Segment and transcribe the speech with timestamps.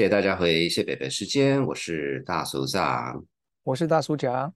[0.00, 3.22] 谢谢大家回谢北北时间，我是大叔长，
[3.62, 4.50] 我是大叔甲。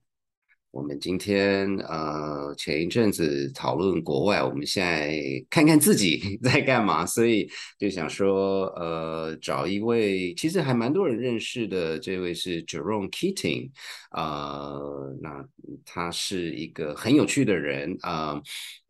[0.71, 7.47] 我们今天呃前一阵子讨论国外，我们现在看看自己 在干嘛，所以
[7.77, 13.69] 就想说呃找一位其实还蛮多人认识的，这位是 Jerome Keating，
[14.17, 15.45] 呃，那
[15.85, 18.41] 他是一个很有趣的人啊。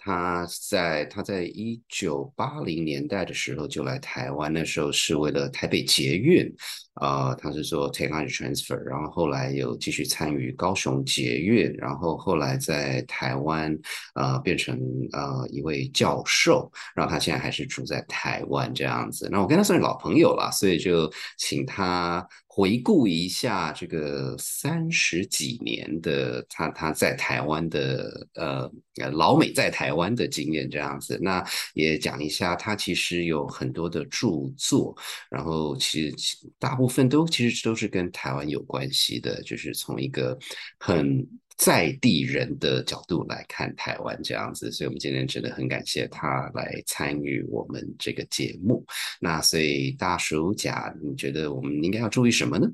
[0.06, 6.48] 他在他在一九八零年代的时候就来台湾，那时候是为了台北捷运，
[6.94, 13.76] 啊，他是做 technology transfer，然后后来有继续参与高雄捷运，然后后来在台湾，
[14.14, 14.80] 呃，变成
[15.12, 19.28] 呃一位教授，然后他现在还是住在台湾这样子。
[19.32, 22.24] 那我跟他算是老朋友了，所以就请他。
[22.56, 28.72] 回顾一下这个三十几年的他他在台湾的呃
[29.12, 34.96] 老美在台湾的经验这样子，那也讲一下他其实有很多的著作，
[35.30, 36.16] 然后其实
[36.58, 40.40] 大部分都其实都是跟台湾有关系的，就是从一个
[40.80, 41.28] 很。
[41.58, 48.86] 在地人的角度来看台湾这样子，所以我们今天真的很感谢他来参与我们这个节目。
[49.22, 52.68] 那所以大叔甲，你觉得我们应该要注意什么呢？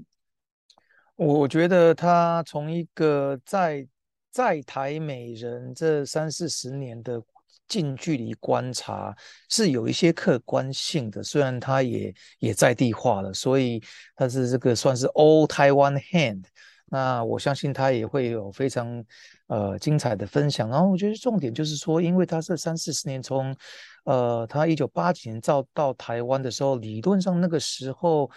[1.15, 3.87] 我觉得他从一个在
[4.31, 7.21] 在台美人这三四十年的
[7.67, 9.15] 近距离观察
[9.47, 13.79] 是有一些客观性的，虽然他也也在地化了，所以
[14.15, 16.45] 他是这个算是 All Taiwan Hand。
[16.91, 19.01] 那我相信他也会有非常
[19.47, 20.69] 呃精彩的分享。
[20.69, 23.55] 然后我觉得重点就是说，因为他这三四十年从
[24.03, 28.29] 呃他一九八几年到到台湾的时候，理论上那个时候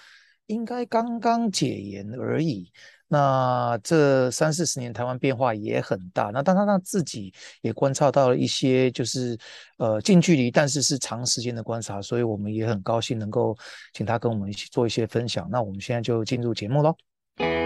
[0.47, 2.71] 应该刚刚解严而已。
[3.09, 6.31] 那这三四十年台湾变化也很大。
[6.33, 9.37] 那当他他自己也观察到了一些就是
[9.79, 13.57] 呃近距离，但是是长时间的观察，所以我们也很高兴能够
[13.93, 15.49] 请他跟我们一起做一些分享。
[15.51, 17.64] 那我们现在就进入节目喽。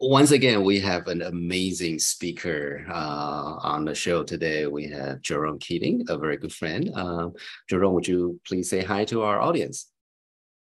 [0.00, 4.66] Once again, we have an amazing speaker uh, on the show today.
[4.66, 6.90] We have Jerome Keating, a very good friend.
[6.94, 7.30] Uh,
[7.68, 9.90] Jerome, would you please say hi to our audience?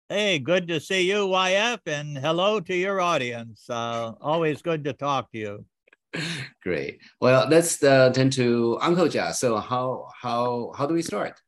[0.09, 3.69] Hey, good to see you, YF, and hello to your audience.
[3.69, 5.65] Uh, always good to talk to you.
[6.63, 6.99] Great.
[7.21, 9.33] Well, let's uh, turn to Uncle Jia.
[9.33, 11.39] So, how how how do we start?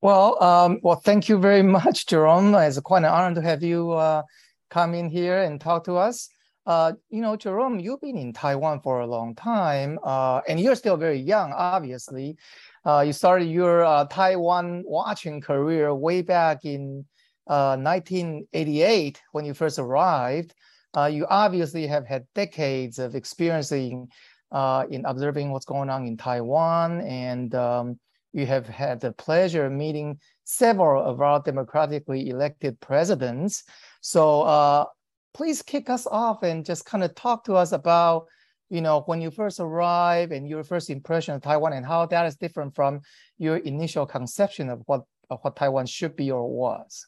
[0.00, 2.54] Well, um, well, thank you very much, Jerome.
[2.54, 4.22] It's quite an honor to have you uh,
[4.70, 6.30] come in here and talk to us.
[6.66, 10.74] Uh, you know, Jerome, you've been in Taiwan for a long time, uh, and you're
[10.74, 12.36] still very young, obviously.
[12.84, 17.04] Uh, you started your uh, Taiwan watching career way back in
[17.46, 20.54] 1988 uh, when you first arrived.
[20.96, 24.08] Uh, you obviously have had decades of experiencing
[24.52, 27.98] in observing what's going on in Taiwan, and um,
[28.32, 33.64] you have had the pleasure of meeting several of our democratically elected presidents.
[34.02, 34.86] So
[35.32, 38.26] please kick us off and just kind of talk to us about,
[38.68, 42.26] you know, when you first arrived and your first impression of Taiwan and how that
[42.26, 43.00] is different from
[43.38, 47.06] your initial conception of what of what Taiwan should be or was.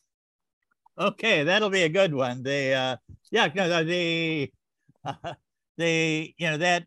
[0.99, 2.43] Okay, that'll be a good one.
[2.43, 2.97] The uh,
[3.31, 4.53] yeah, no, the
[5.05, 5.34] uh,
[5.77, 6.84] the you know that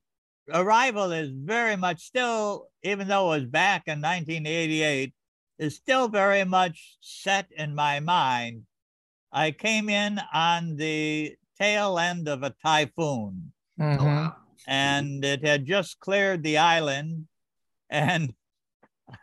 [0.54, 5.14] arrival is very much still, even though it was back in 1988,
[5.60, 8.64] is still very much set in my mind
[9.36, 13.52] I came in on the tail end of a typhoon.
[13.78, 14.28] Mm-hmm.
[14.66, 17.28] And it had just cleared the island.
[17.90, 18.34] And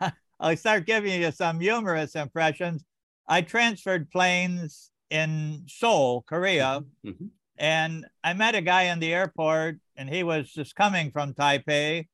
[0.38, 2.84] I'll start giving you some humorous impressions.
[3.26, 6.84] I transferred planes in Seoul, Korea.
[7.06, 7.26] Mm-hmm.
[7.56, 12.06] And I met a guy in the airport, and he was just coming from Taipei.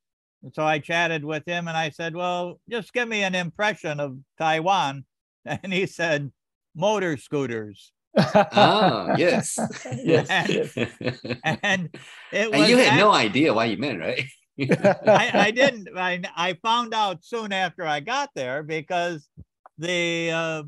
[0.45, 3.99] And so I chatted with him and I said, Well, just give me an impression
[3.99, 5.05] of Taiwan.
[5.45, 6.31] And he said,
[6.79, 7.93] motor scooters.
[8.17, 9.59] ah, yes.
[10.03, 10.29] yes.
[10.31, 11.89] And, and
[12.33, 12.61] it was.
[12.61, 14.25] And you had no idea why you meant, right?
[14.61, 15.89] I, I, didn't.
[15.97, 19.29] I, I found out soon after I got there because
[19.77, 20.63] the, uh,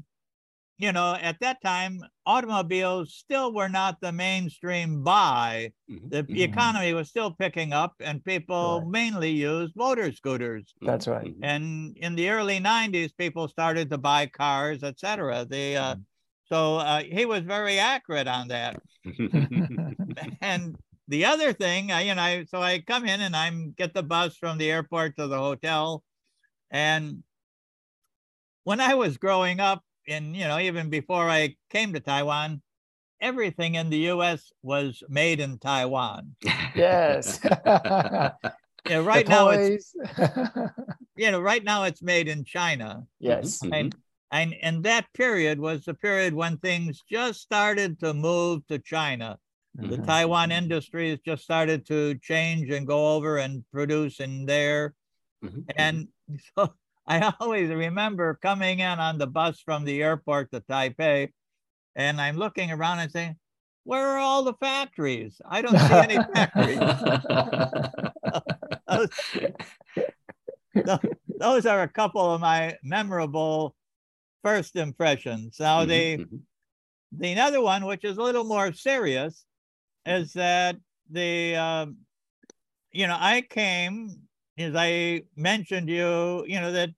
[0.80, 5.72] you know, at that time, automobiles still were not the mainstream buy.
[5.90, 6.08] Mm-hmm.
[6.08, 6.36] The mm-hmm.
[6.36, 8.90] economy was still picking up, and people right.
[8.90, 10.72] mainly used motor scooters.
[10.80, 11.26] That's right.
[11.26, 11.44] Mm-hmm.
[11.44, 15.44] And in the early '90s, people started to buy cars, etc.
[15.48, 16.00] The uh, mm-hmm.
[16.50, 18.80] So uh, he was very accurate on that.
[20.40, 24.02] and the other thing, I, you know, so I come in and I'm get the
[24.02, 26.02] bus from the airport to the hotel,
[26.70, 27.22] and
[28.64, 32.62] when I was growing up, and you know, even before I came to Taiwan,
[33.20, 34.52] everything in the U.S.
[34.62, 36.36] was made in Taiwan.
[36.74, 37.40] Yes.
[38.88, 39.94] Yeah, right now it's
[41.16, 43.06] you know, right now it's made in China.
[43.20, 43.60] yes.
[43.60, 43.72] Mhm.
[43.72, 43.94] And
[44.32, 49.38] and and that period was the period when things just started to move to China.
[49.76, 50.06] The Mhm.
[50.06, 54.94] Taiwan industries just started to change and go over and produce in there.
[55.44, 55.64] Mhm.
[55.76, 56.08] And
[56.56, 56.74] so
[57.10, 61.32] I always remember coming in on the bus from the airport to Taipei,
[61.96, 63.36] and I'm looking around and saying,
[63.84, 65.40] Where are all the factories?
[65.48, 67.06] I don't see any factories.
[68.88, 69.08] Those,
[71.38, 73.76] those are a couple of my memorable
[74.42, 75.58] first impressions.
[75.60, 76.40] Now, Mhm, the mhm.
[77.12, 79.44] the other one, which is a little more serious,
[80.06, 80.76] is that
[81.10, 81.98] the um,
[82.92, 84.28] you know I came
[84.58, 86.90] as I mentioned you you know that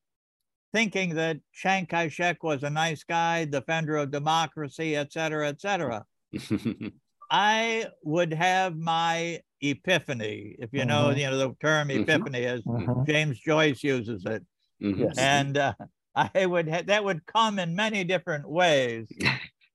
[0.73, 6.07] thinking that Chiang Kai-shek was a nice guy, defender of democracy, et cetera, et cetera.
[7.31, 11.17] I would have my epiphany, if you know Mhm.
[11.17, 12.03] you know the term Mhm.
[12.03, 13.07] epiphany as Mhm.
[13.07, 14.45] James Joyce uses it,
[14.81, 15.75] Mhm, and uh,
[16.15, 19.13] I would ha- that would come in many different ways.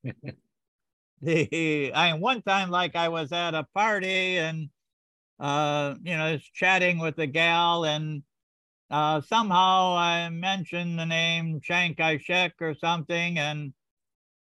[1.22, 4.70] the I one time like I was at a party and
[5.40, 8.24] uh you know was chatting with a gal and
[8.89, 13.74] uh somehow I mentioned the name Chiang Kai-shek or something and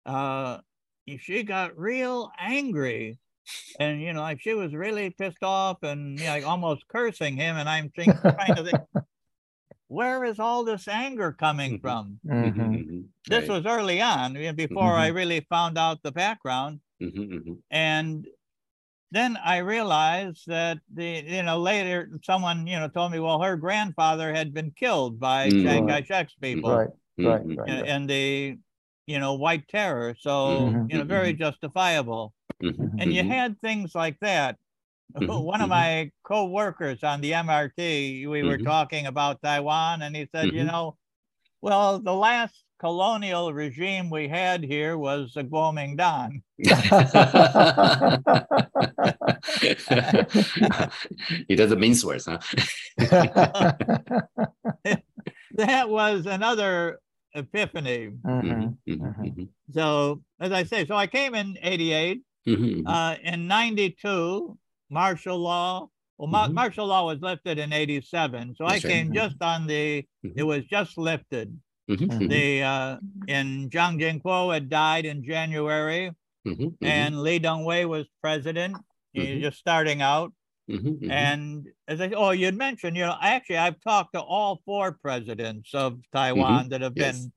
[0.07, 0.61] uh
[1.19, 3.19] she got real angry
[3.81, 7.37] and you know like she was really pissed off and you know, like almost cursing
[7.37, 8.81] him and I'm think, trying to think
[9.89, 11.81] where is all this anger coming Mhm.
[11.81, 12.55] from mhm, Mhm.
[12.57, 13.09] mhm.
[13.29, 13.57] this Right.
[13.57, 17.63] was early on you know, before I really found out the background Mhm, mhm.
[17.71, 18.27] and
[19.15, 23.57] then I realized that the you know later someone you know told me well her
[23.57, 25.63] grandfather had been killed by Mm.
[25.63, 26.07] Chiang Right.
[26.07, 26.55] Kai-shek's mm-hmm.
[26.57, 26.89] people Right.
[27.17, 27.47] Right.
[27.47, 27.59] Mm-hmm.
[27.59, 27.69] Right.
[27.69, 27.89] in, right.
[27.89, 28.59] in the
[29.07, 30.91] you know white terror so Mhm.
[30.91, 31.43] you know very mm-hmm.
[31.43, 34.57] justifiable mhm, and you had things like that
[35.15, 40.53] one of my co-workers on the MRT we were talking about Taiwan and he said
[40.53, 40.97] you know
[41.61, 46.43] well the last colonial regime we had here was the Kuomintang
[51.49, 52.39] he doesn't mince words, huh?
[55.55, 57.01] that was another
[57.35, 58.11] epiphany.
[58.25, 58.45] Mhm.
[58.45, 59.37] Mhm, mhm, Mhm.
[59.37, 59.49] mhm.
[59.73, 62.23] So, as I say, so I came in 88.
[62.47, 62.83] Mhm, mhm.
[62.87, 64.57] Uh, in 92,
[64.91, 65.89] martial law.
[66.19, 68.55] Well, ma- martial law was lifted in 87.
[68.57, 68.91] So I That's right.
[68.93, 71.59] came just on the, it was just lifted.
[71.89, 72.97] Mhm, mhm, The, uh,
[73.27, 76.13] in Zhang had died in January
[76.47, 78.83] mhm, mhm, and Lee Teng Hui was president.
[79.13, 79.43] He's Mhm.
[79.43, 80.33] just starting out.
[81.11, 85.75] And as I, oh, you'd mentioned, you know, actually, I've talked to all four presidents
[85.75, 87.29] of Taiwan that have Yes.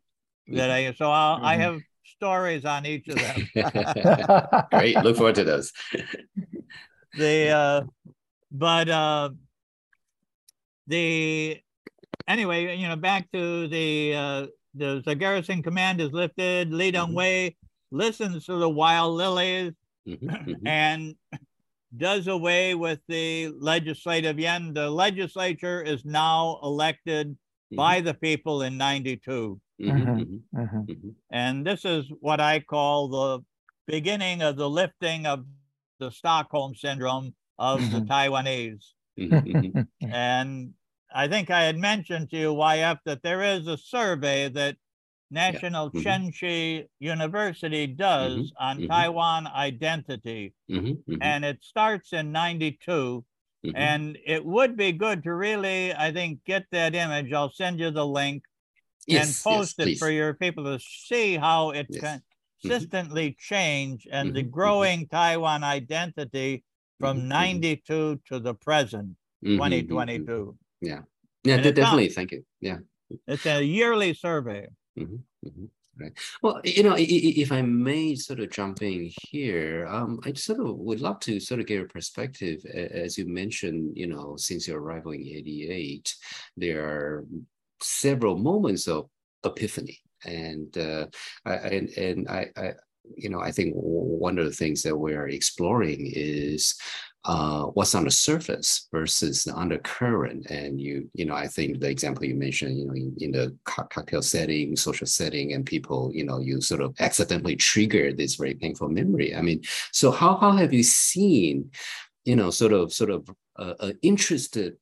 [0.48, 0.94] been that I.
[0.94, 3.50] So I'll, I have stories on each of them.
[4.72, 4.98] Great.
[5.04, 5.74] Look forward to those.
[7.16, 7.82] the uh,
[8.52, 9.30] but uh,
[10.88, 11.60] the
[12.28, 16.72] anyway, you know, back to the uh, the, the garrison command is lifted.
[16.74, 16.96] Li Mhm.
[16.96, 17.56] Teng Hui
[17.92, 19.74] listens to the wild lilies
[20.08, 20.62] Mhm, mhm.
[20.66, 21.16] and
[21.96, 24.74] does away with the legislative Yuan.
[24.74, 27.38] The legislature is now elected
[27.72, 29.60] by the people in 92.
[29.80, 30.18] Mhm, Mhm.
[30.18, 30.86] mhm, Mhm.
[30.88, 31.16] mhm.
[31.32, 33.46] And this is what I call the
[33.88, 35.46] beginning of the lifting of
[36.00, 38.02] the Stockholm syndrome of the.
[38.02, 38.94] Taiwanese.
[40.02, 40.74] And
[41.14, 44.78] I think I had mentioned to you, YF, that there is a survey that
[45.32, 46.22] National Mhm.
[46.32, 48.84] Chengchi University does on mhm.
[48.84, 50.56] Taiwan identity.
[50.70, 53.26] Mhm, mhm, And it starts in 92.
[53.64, 53.74] mhm.
[53.76, 57.34] And it would be good to really, I think, get that image.
[57.34, 58.44] I'll send you the link
[59.08, 62.22] Yes, and yes, post it for your people to see how it's Yes.
[62.66, 62.88] Mm-hmm.
[62.88, 66.64] consistently changed and the growing Taiwan identity
[67.00, 67.68] from Mhm, mhm.
[67.68, 70.32] 92 to the present, Mhm, mhm, mhm.
[70.36, 70.58] 2022.
[70.82, 71.02] Yeah,
[71.44, 72.10] yeah, And de- it's not- definitely.
[72.10, 72.44] Thank you.
[72.62, 72.78] Yeah.
[73.28, 74.68] It's a yearly survey.
[74.98, 75.70] Mhm, mhm,
[76.00, 76.14] Right.
[76.44, 80.78] Well, you know, if I may sort of jump in here, um, I sort of
[80.78, 82.64] would love to sort of get a perspective.
[82.66, 86.16] As you mentioned, you know, since your arrival in '88,
[86.56, 87.26] there are
[87.82, 89.10] several moments of
[89.44, 91.08] epiphany, and uh,
[91.46, 92.74] I, and and I, I,
[93.16, 96.76] you know, I think one of the things that we're exploring is
[97.28, 100.50] uh, what's on the surface versus the undercurrent.
[100.50, 103.54] And you, you know, I think the example you mentioned, you know, in, in the
[103.66, 108.54] cocktail setting, social setting, and people, you know, you sort of accidentally trigger this very
[108.54, 109.36] painful memory.
[109.36, 111.70] I mean, so how how have you seen,
[112.24, 114.78] you know, sort of sort of uh, an interested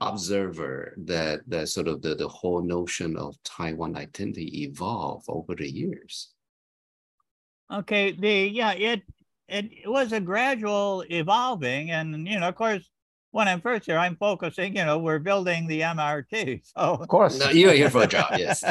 [0.00, 5.70] observer that that sort of the, the whole notion of Taiwan identity evolve over the
[5.70, 6.30] years?
[7.72, 9.02] Okay, the yeah, it
[9.48, 12.88] it was a gradual evolving, and you know, of course,
[13.30, 16.62] when I'm first here, I'm focusing, you know, we're building the MRT.
[16.76, 17.38] So Of course.
[17.38, 18.60] No, you're here for a job, yes.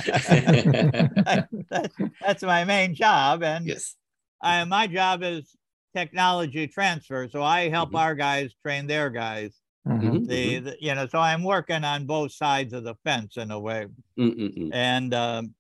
[1.69, 3.43] that, that's my main job.
[3.43, 3.95] And yes.
[4.41, 5.55] I, my job is
[5.95, 7.27] technology transfer.
[7.29, 7.99] So I help Mhm.
[7.99, 9.59] our guys train their guys.
[9.87, 10.01] Mhm.
[10.01, 13.51] Mhm, The, the you know, so I'm working on both sides of the fence in
[13.51, 13.87] a way.
[14.17, 15.55] mhm, mm, mm, And um,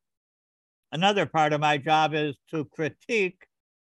[0.91, 3.45] another part of my job is to critique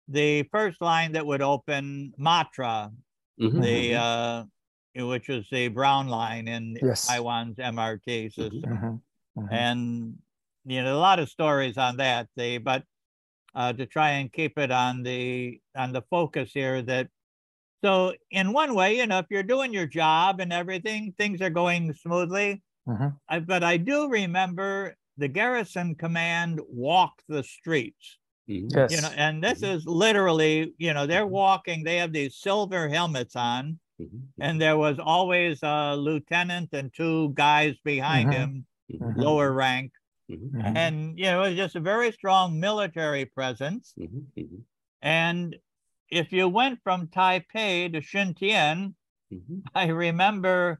[0.07, 2.93] the first line that would open Matra,
[3.37, 3.97] mhm, the mhm.
[3.97, 4.45] uh,
[5.07, 7.07] which is the brown line in Yes.
[7.07, 8.71] Taiwan's MRT system.
[8.71, 9.01] Mhm.
[9.37, 9.47] Mhm.
[9.51, 10.19] And
[10.65, 12.29] you know, a lot of stories on that.
[12.35, 12.85] The but
[13.55, 17.09] uh, to try and keep it on the on the focus here that
[17.83, 21.49] so in one way, you know, if you're doing your job and everything, things are
[21.49, 22.63] going smoothly.
[22.85, 23.17] Mhm.
[23.29, 28.19] I, but I do remember the garrison command walk the streets.
[28.47, 28.91] Yes.
[28.91, 29.77] you know, and this mm-hmm.
[29.77, 31.33] is literally, you know, they're mm-hmm.
[31.33, 33.79] walking, they have these silver helmets on,
[34.39, 38.33] and there was always a lieutenant and two guys behind Mhm.
[38.33, 38.65] him,
[39.15, 39.91] lower rank.
[40.29, 40.75] Mhm.
[40.75, 43.95] And, you know, it was just a very strong military presence.
[45.01, 45.55] And
[46.09, 48.93] if you went from Taipei to Xindian,
[49.33, 49.63] mhm.
[49.73, 50.79] I remember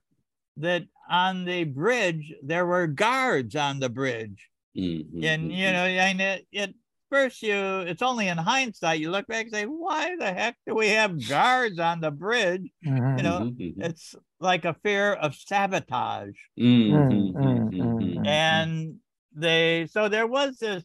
[0.58, 4.50] that on the bridge, there were guards on the bridge.
[4.76, 6.76] And, you know, and it, it
[7.10, 10.76] first you, it's only in hindsight, you look back and say, why the heck do
[10.76, 12.72] we have guards on the bridge?
[12.86, 13.18] Mhm.
[13.18, 13.84] You know, Mhm, mhm.
[13.86, 16.38] It's like a fear of sabotage.
[16.58, 18.16] Mhm, Mm, mhm, mm, mhm.
[18.18, 18.28] mm.
[18.28, 19.00] And
[19.34, 20.84] they, so there was this,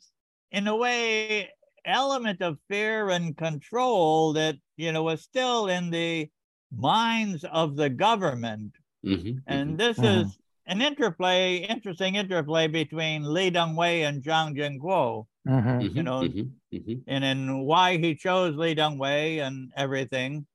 [0.50, 1.50] in a way,
[1.84, 6.30] element of fear and control that, you know, was still in the
[6.70, 8.76] minds of the government.
[9.04, 9.78] Mhm, And mhm.
[9.78, 15.80] this is an interplay, interesting interplay between Lee Teng Hui and Chiang Ching-kuo, Mhm.
[15.80, 17.02] Mhm, you know, mhm, mhm.
[17.06, 20.46] and in why he chose Lee Teng Hui and everything.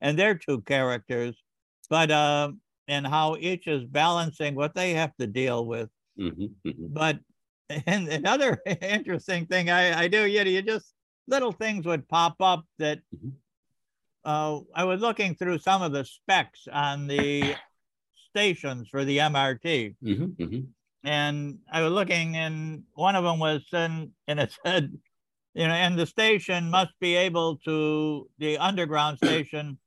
[0.00, 1.42] And they're two characters,
[1.88, 2.52] but uh,
[2.88, 5.90] and how each is balancing what they have to deal with.
[6.16, 6.94] Mhm, mhm.
[6.94, 7.20] But
[7.86, 10.94] and another interesting thing I, I do, you know, you just
[11.26, 13.00] little things would pop up that
[14.24, 17.54] uh, I was looking through some of the specs on the
[18.30, 20.74] stations for the MRT, Mhm, mhm.
[21.04, 24.92] And I was looking, and one of them was in, and it said,
[25.54, 29.78] you know, and the station must be able to, the underground station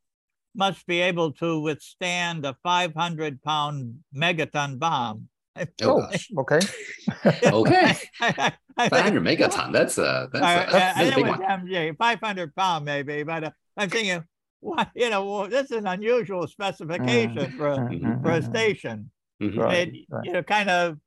[0.55, 5.29] must be able to withstand a 500 pound megaton bomb.
[5.81, 6.07] Oh,
[6.37, 6.59] okay.
[7.45, 7.95] Okay.
[8.21, 9.73] I, I, 500 megaton.
[9.73, 11.67] That's a that's a, that's, I a think big it was one.
[11.67, 14.23] MJ, 500 pound maybe, but uh, I'm thinking,
[14.59, 18.21] what, you know, well, this is an unusual specification for, a, Mhm.
[18.21, 19.09] for a station.
[19.41, 19.57] Mhm.
[19.57, 19.87] Right.
[19.87, 20.25] It, right.
[20.25, 20.97] you know, kind of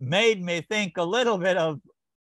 [0.00, 1.80] made me think a little bit of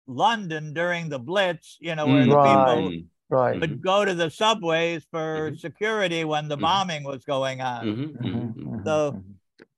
[0.07, 2.57] London during the Blitz, you know, where the Right.
[2.57, 3.61] people Mm, Right.
[3.61, 5.61] would go to the subways for Mhm.
[5.61, 6.63] security when the Mhm.
[6.63, 7.87] bombing was going on.
[7.87, 8.55] mhm, mhm, Mhm.
[8.55, 8.65] mhm.
[8.65, 8.85] Mhm.
[8.85, 9.25] So-.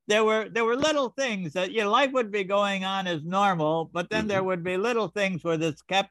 [0.07, 3.23] There were there were little things that you know life would be going on as
[3.23, 6.11] normal, but then there would be little things where this kept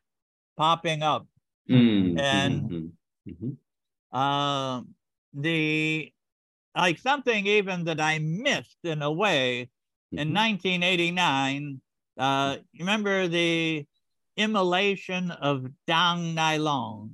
[0.56, 1.28] popping up.
[1.70, 2.94] Mm, And-.
[4.12, 4.96] Um,
[5.34, 6.12] the
[6.76, 9.70] like something even that I missed in a way
[10.12, 10.34] in Mhm.
[10.34, 11.82] 1989.
[12.18, 13.86] Uh, you remember the
[14.36, 17.12] immolation of Dang Nylong?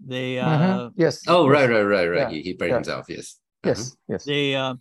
[0.00, 0.92] The uh, Mhm.
[0.96, 1.22] Yes.
[1.26, 2.18] Oh, right, right, right, right.
[2.18, 2.76] Yeah, He, he burned yeah.
[2.76, 3.06] himself.
[3.08, 3.38] Yes.
[3.64, 3.70] Uh-huh.
[3.74, 3.96] Yes.
[4.08, 4.24] Yes.
[4.24, 4.74] the uh,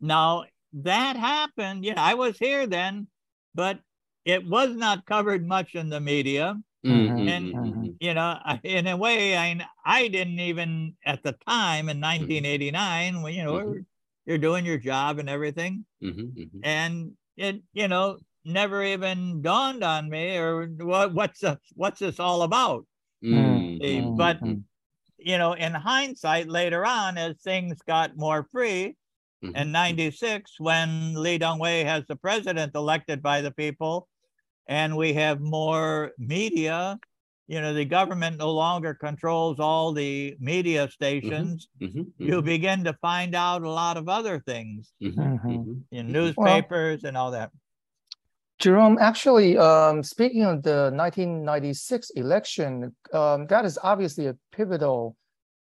[0.00, 1.84] now that happened.
[1.84, 3.06] Yeah, I was here then,
[3.54, 3.78] but
[4.24, 6.58] it was not covered much in the media.
[6.84, 7.96] Mhm, And- mhm, mhm.
[8.00, 13.32] You know, in a way, I I didn't even at the time in 1989 when
[13.34, 13.86] you know Mhm.
[14.26, 16.60] You're doing your job and everything, Mhm, mhm.
[16.62, 22.20] and it you know never even dawned on me or what what's this, what's this
[22.20, 22.86] all about
[23.22, 24.64] Mm, mhm, but- mhm,
[25.18, 28.96] you know in hindsight later on as things got more free
[29.42, 29.56] mhm.
[29.56, 34.08] in 96 when Lee Teng Hui has the president elected by the people
[34.68, 36.98] and we have more media
[37.46, 42.84] you know the government no longer controls all the media stations Mhm, you mhm, begin
[42.84, 45.40] to find out a lot of other things mhm, Mhm.
[45.44, 45.82] mhm.
[45.90, 47.50] in newspapers and all that
[48.60, 55.16] Jerome, actually, um, speaking of the 1996 election, um, that is obviously a pivotal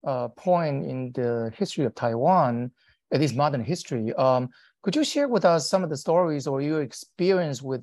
[0.07, 2.71] uh, point in the history of Taiwan,
[3.11, 4.13] at least modern history.
[4.15, 4.51] Um,
[4.83, 7.83] could you share with us some of the stories or your experience with,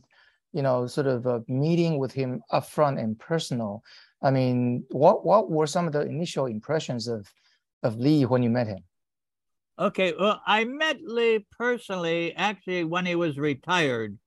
[0.53, 3.83] you know, sort of uh, meeting with him upfront and personal?
[4.21, 7.27] I mean, what what were some of the initial impressions of
[7.83, 8.83] of Lee when you met him?
[9.79, 14.17] okay well i met lee personally actually when he was retired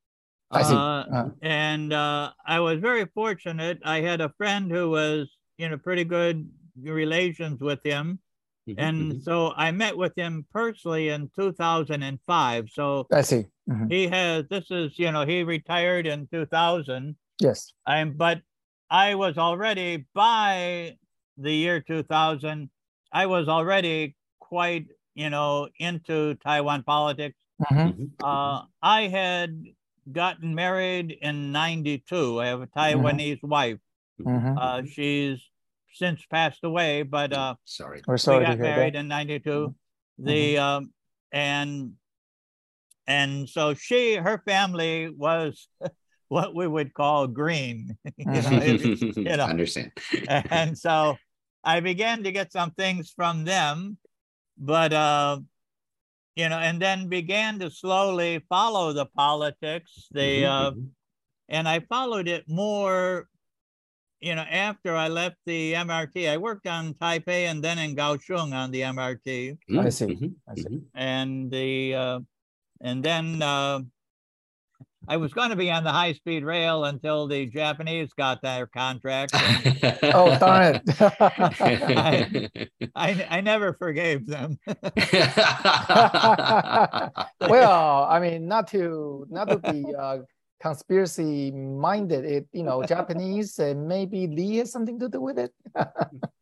[0.50, 0.75] I see.
[0.75, 3.81] Uh, Uh, and uh, I was very fortunate.
[3.85, 5.28] I had a friend who was,
[5.59, 6.49] you know, pretty good
[6.81, 8.21] relations with him,
[8.69, 9.23] Mhm, and mhm.
[9.23, 12.71] so I met with him personally in 2005.
[12.71, 13.47] So I see.
[13.68, 13.90] Mhm.
[13.90, 17.16] he has this is you know he retired in 2000.
[17.40, 17.73] Yes.
[17.87, 18.42] I'm but
[18.90, 20.97] I was already by
[21.38, 22.71] the year 2000.
[23.12, 27.37] I was already quite you know into Taiwan politics.
[27.71, 27.97] Mhm.
[27.97, 29.64] Mhm, Uh, I had
[30.12, 32.40] gotten married in 92.
[32.40, 33.78] I have a Taiwanese wife.
[34.21, 34.59] Mhm.
[34.59, 35.40] Uh, she's
[35.94, 38.02] since passed away, but uh, Sorry.
[38.06, 39.00] We're we sorry to got hear married that.
[39.00, 39.75] in 92.
[40.18, 40.92] The um,
[41.33, 41.97] and
[43.07, 45.69] and so she her family was
[46.29, 47.97] what we would call green.
[48.17, 48.81] you know, it-
[49.17, 49.45] you know.
[49.45, 49.93] Understand.
[50.29, 51.17] and so
[51.63, 53.99] I began to get some things from them,
[54.59, 55.41] but uh,
[56.37, 60.09] you know, and then began to slowly follow the politics.
[60.13, 60.89] They Mhm, uh, mhm.
[61.49, 63.29] and I followed it more.
[64.21, 68.55] You know, after I left the MRT, I worked on Taipei and then in Kaohsiung
[68.55, 70.81] on the MRT, Mm, see, mhm, I see.
[70.95, 72.21] and the uh,
[72.85, 73.81] and then uh,
[75.09, 78.67] I was going to be on the high speed rail until the Japanese got their
[78.67, 79.35] contract.
[80.17, 82.71] Oh, darn it.
[82.95, 84.59] I I never forgave them.
[87.41, 90.19] well, I mean, not to not to be uh,
[90.61, 92.25] conspiracy minded.
[92.25, 95.53] It you know Japanese and maybe Lee has something to do with it.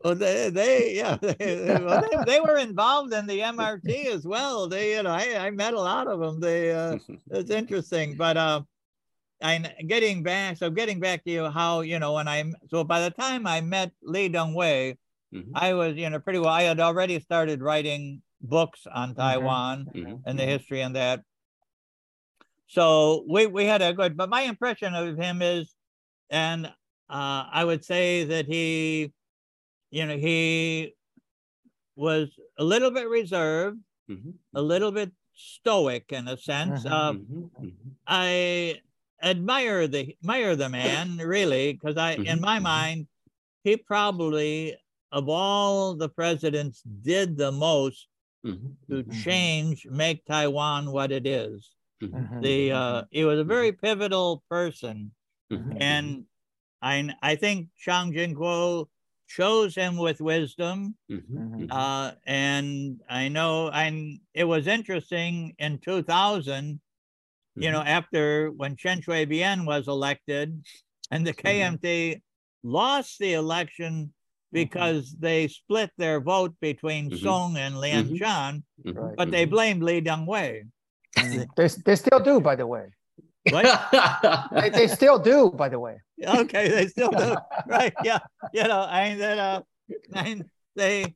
[0.05, 4.69] Well, they, they yeah, they, well, they, they were involved in the MRT as well.
[4.69, 6.41] They, you know, I, I met a lot of them.
[6.41, 6.99] They, uh,
[7.31, 8.17] it's interesting.
[8.17, 8.63] But uh,
[9.41, 10.57] I'm getting back.
[10.57, 13.61] So getting back to you, how you know when I so by the time I
[13.61, 14.97] met Lee Teng Hui,
[15.33, 16.51] Mhm, I was you know pretty well.
[16.51, 20.49] I had already started writing books on Taiwan mhm, and the mhm.
[20.59, 21.23] history and that.
[22.73, 24.17] So we we had a good.
[24.17, 25.75] But my impression of him is,
[26.31, 26.73] and uh,
[27.53, 29.13] I would say that he,
[29.91, 30.95] you know, he
[31.97, 33.79] was a little bit reserved,
[34.11, 36.85] Mhm, a little bit stoic in a sense.
[36.85, 36.93] Mhm.
[36.93, 37.97] Uh, mhm, mhm.
[38.07, 38.81] I
[39.23, 43.09] admire the admire the man really because I, in my mind,
[43.65, 44.77] he probably
[45.13, 48.09] of all the presidents did the most
[48.45, 51.71] Mhm, to change, make Taiwan what it is.
[52.03, 52.43] Mhm, Mhm.
[52.43, 55.15] The uh, he was a very pivotal person,
[55.51, 56.27] mhm, and
[56.83, 58.89] I I think Chiang Ching-kuo
[59.29, 60.97] chose him with wisdom.
[61.09, 61.61] mhm, Mhm.
[61.67, 61.71] mhm.
[61.71, 66.81] Uh, and I know, and it was interesting in 2000,
[67.59, 70.65] you know, after when Chen Shui-bian was elected
[71.11, 72.23] and the KMT
[72.63, 74.15] lost the election
[74.53, 77.11] because they split their vote between.
[77.13, 78.13] Soong and Lien.
[78.15, 78.65] Chan,
[79.17, 80.65] but they blamed Lee Teng Hui.
[81.17, 82.93] They they still do, by the way.
[83.51, 83.67] What?
[84.53, 86.01] They, they still do, by the way.
[86.25, 87.37] okay, they still do.
[87.67, 87.93] right.
[88.05, 88.21] Yeah.
[88.53, 89.63] You know, I that uh
[90.15, 90.45] and
[90.77, 91.15] they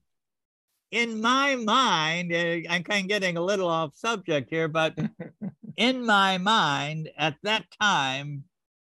[0.90, 4.96] in my mind, uh, I'm kind of getting a little off subject here, but
[5.76, 8.44] in my mind, at that time,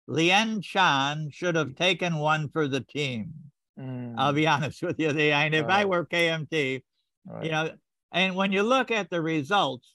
[0.08, 3.34] Lien Chan should have taken one for the team.
[3.80, 5.12] Mm, I'll be honest with you.
[5.12, 6.84] The, and if I were KMT,
[7.26, 7.46] right.
[7.46, 7.72] you know,
[8.12, 9.94] and when you look at the results,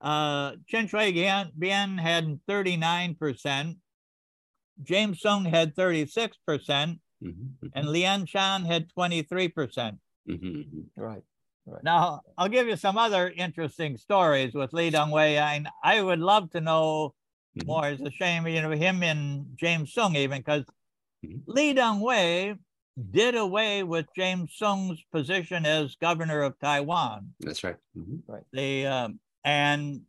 [0.00, 3.76] uh, Chen Shui Bian Bian had 39%,
[4.82, 9.98] James Soong had 36%, Mhm, mhm, and Lien Chan had 23%.
[10.28, 10.84] mhm, mhm.
[10.96, 11.22] right.
[11.82, 15.36] Now, I'll give you some other interesting stories with Lee Teng Hui.
[15.38, 17.14] I, I would love to know
[17.56, 17.66] Mhm.
[17.66, 17.88] more.
[17.88, 20.64] It's a shame, you know, him and James Soong even, because
[21.24, 21.42] Mhm.
[21.46, 22.56] Lee Teng Hui
[23.10, 27.34] did away with James Soong's position as governor of Taiwan.
[27.40, 27.76] That's right.
[27.96, 28.22] Mhm.
[28.52, 30.02] The um, and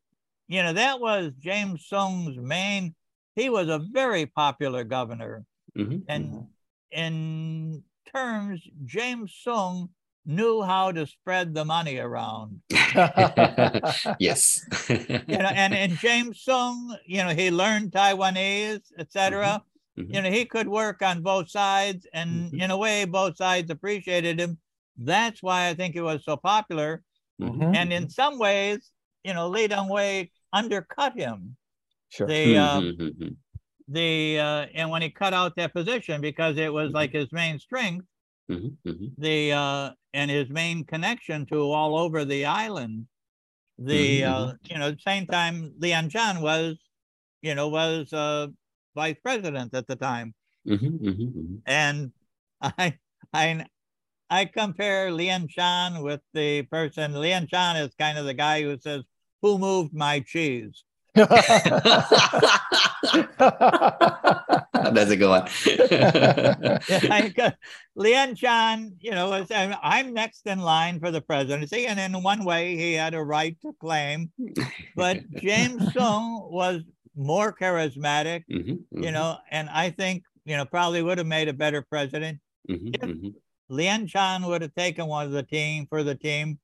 [0.50, 2.96] you know that was James Soong's main.
[3.36, 5.46] He was a very popular governor,
[5.78, 6.48] Mhm, and Mhm.
[6.92, 9.90] in terms, James Soong
[10.26, 12.62] knew how to spread the money around.
[14.20, 14.66] yes.
[15.28, 19.62] You know, and and James Soong, you know, he learned Taiwanese, etc.
[19.98, 20.14] Mhm.
[20.14, 22.62] You know, he could work on both sides, and Mhm.
[22.64, 24.58] in a way, both sides appreciated him.
[24.98, 27.04] That's why I think he was so popular.
[27.42, 27.76] Mhm, Mhm.
[27.76, 28.92] And in some ways,
[29.24, 31.58] you know, Lee Teng Hui undercut him.
[32.10, 32.28] Sure.
[32.28, 33.38] The uh, mhm, mhm,
[33.88, 36.94] the uh, and when he cut out that position because it was Mhm.
[36.94, 38.06] like his main strength,
[38.50, 39.18] mhm, mhm.
[39.18, 43.08] the uh, and his main connection to all over the island.
[43.80, 46.78] The Mhm, uh, you know same time Lien Chan was,
[47.42, 48.48] you know, was uh,
[48.96, 50.36] vice president at the time,
[51.66, 52.12] and
[52.62, 52.98] I
[53.34, 53.66] I
[54.30, 57.20] I compare Lien Chan with the person.
[57.20, 59.04] Lien Chan is kind of the guy who says,
[59.42, 60.84] "Who moved my cheese?"
[64.94, 65.48] That's a good one.
[67.36, 67.52] yeah,
[67.96, 72.44] Lien Chan, you know, was, I'm next in line for the presidency, and in one
[72.44, 74.32] way, he had a right to claim.
[74.96, 76.84] But James Soong was
[77.16, 79.04] more charismatic, mm-hmm, mm-hmm.
[79.04, 82.40] you know, and I think you know probably would have made a better president.
[82.70, 83.34] Mm-hmm, if
[83.70, 83.76] mm-hmm.
[83.76, 86.60] Lien Chan would have taken one of the team for the team,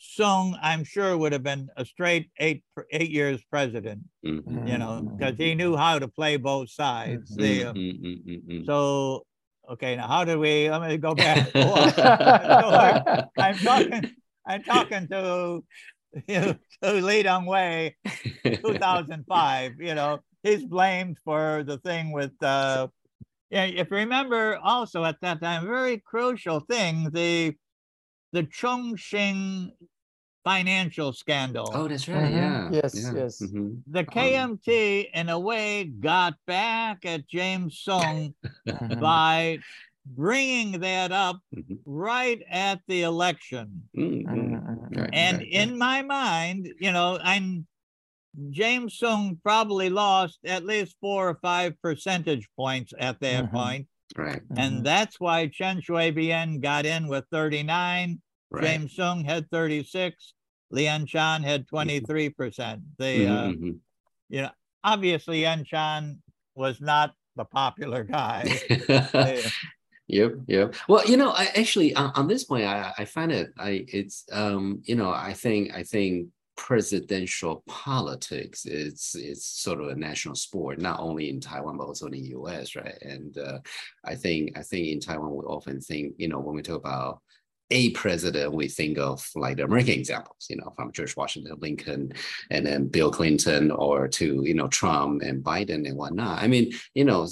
[0.00, 4.02] Soong, I'm sure, would have been a straight eight eight years president.
[4.24, 4.66] Mm-hmm.
[4.66, 7.36] You know, because he knew how to play both sides.
[7.36, 7.42] Mm-hmm.
[7.42, 8.30] The, uh, mm-hmm.
[8.30, 8.64] mm-hmm.
[8.64, 9.26] So,
[9.70, 10.70] okay, now how do we?
[10.70, 11.50] Let me go back.
[11.52, 14.10] so I, I'm talking.
[14.46, 15.62] I'm talking to
[16.28, 17.94] you know, to Lee Teng Hui,
[18.56, 19.72] 2005.
[19.80, 22.32] You know, he's blamed for the thing with.
[22.40, 22.88] Uh,
[23.50, 27.54] yeah, if you remember, also at that time, very crucial thing the
[28.32, 29.72] the Chung Hsing
[30.44, 31.70] financial scandal.
[31.74, 32.24] Oh, that's right.
[32.24, 32.74] Mm-hmm.
[32.74, 32.80] Yeah.
[32.82, 33.12] Yes, yeah.
[33.14, 33.42] yes.
[33.42, 33.74] Mm-hmm.
[33.86, 38.34] The KMT, um, in a way, got back at James Soong
[38.66, 39.00] mm-hmm.
[39.00, 39.58] by
[40.06, 41.74] bringing that up mm-hmm.
[41.84, 43.82] right at the election.
[43.96, 44.28] Mm-hmm.
[44.28, 45.00] Mm-hmm.
[45.00, 45.78] Right, and right, in right.
[45.78, 47.66] my mind, you know, I'm
[48.50, 53.86] James Soong probably lost at least four or five percentage points at that point.
[54.16, 54.40] Right.
[54.56, 54.82] And mm-hmm.
[54.84, 58.20] that's why Chen Shui-bian got in with 39.
[58.50, 58.64] Right.
[58.64, 60.34] James Soong had 36.
[60.70, 62.34] Lien Chan had 23%.
[62.34, 62.80] Mm-hmm.
[62.98, 63.32] They, mm-hmm.
[63.32, 63.70] uh, mm-hmm.
[64.28, 64.50] you know,
[64.84, 66.22] obviously Lien Chan
[66.54, 68.58] was not the popular guy.
[70.08, 70.74] Yep, yep.
[70.88, 74.24] Well, you know, I actually on, on this point, I, I find it, I it's
[74.32, 80.34] um, you know, I think I think presidential politics it's it's sort of a national
[80.34, 83.58] sport not only in taiwan but also in the us right and uh,
[84.04, 87.20] i think i think in taiwan we often think you know when we talk about
[87.70, 92.10] a president, we think of like the American examples, you know, from George Washington, Lincoln,
[92.50, 96.42] and then Bill Clinton, or to you know Trump and Biden and whatnot.
[96.42, 97.28] I mean, you know,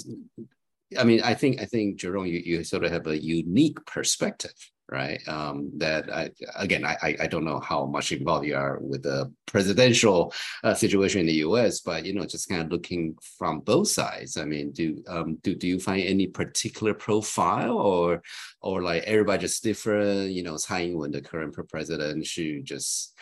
[0.95, 4.53] I mean, I think I think Jerome, you, you sort of have a unique perspective
[4.89, 5.25] right?
[5.27, 9.31] Um, that I, again, I, I don't know how much involved you are with the
[9.45, 13.89] presidential uh, situation in the U.S., but you know, just kind of looking from both
[13.89, 14.37] sides.
[14.37, 18.21] I mean, do um, do do you find any particular profile, or
[18.61, 20.31] or like everybody just different?
[20.31, 23.13] You know, Tsai Ing-wen, the current president, she just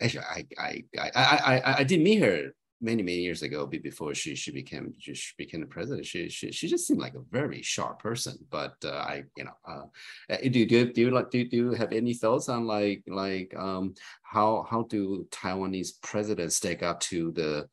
[0.00, 4.14] actually, I I I I I, I did meet her many many years ago before
[4.14, 7.62] she she became she became the president she she, she just seemed like a very
[7.62, 9.84] sharp person but uh, i you know uh,
[10.28, 13.54] eh, do, do, do you like do, do you have any thoughts on like like
[13.56, 17.66] um how how do taiwanese presidents stack up to the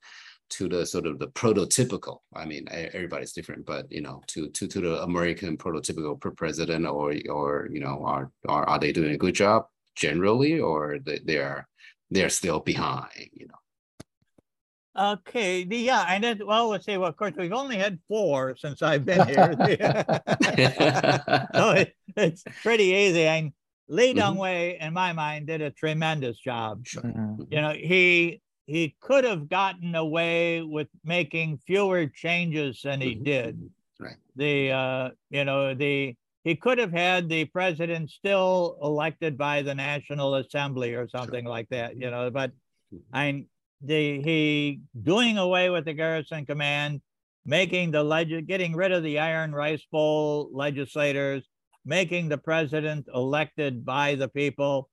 [0.50, 4.68] to the sort of the prototypical i mean everybody's different but you know to to
[4.68, 9.18] to the american prototypical president or or you know are are, are they doing a
[9.18, 11.68] good job generally or they, they are
[12.12, 13.61] they're still behind you know
[14.98, 18.58] Okay, the, yeah, and then well, let's say, well, of course, we've only had four
[18.58, 19.56] since I've been here,
[21.56, 23.24] so it, it's pretty easy.
[23.24, 23.54] And
[23.88, 24.84] Lee Teng Hui, mm-hmm.
[24.84, 26.84] in my mind, did a tremendous job.
[26.86, 27.44] Mm-hmm.
[27.50, 33.24] You know, he he could have gotten away with making fewer changes than he mm-hmm.
[33.24, 33.70] did.
[34.00, 34.16] Right.
[34.36, 39.76] The uh, you know, the he could have had the president still elected by the
[39.76, 41.50] National Assembly or something sure.
[41.50, 41.98] like that.
[41.98, 42.52] You know, but
[42.94, 42.98] mm-hmm.
[43.14, 43.46] I
[43.84, 47.02] the he doing away with the garrison command,
[47.46, 51.48] making the leg getting rid of the Iron Rice Bowl legislators,
[51.86, 54.90] making the president elected by the people.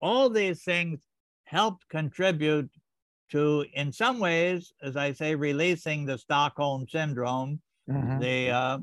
[0.00, 1.00] All these things
[1.44, 2.70] helped contribute
[3.30, 8.20] to, in some ways, as I say, releasing the Stockholm syndrome, mm-hmm.
[8.20, 8.78] the uh,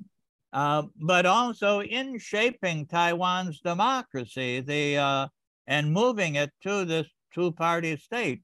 [0.54, 5.28] uh, but also in shaping Taiwan's democracy, the uh,
[5.68, 8.42] and moving it to this two-party state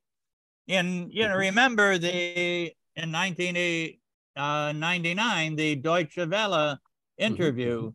[0.71, 1.49] in you know mm-hmm.
[1.51, 3.93] remember the in 1999
[4.37, 6.75] uh, the Deutsche Welle mm-hmm.
[7.17, 7.89] interview mm-hmm.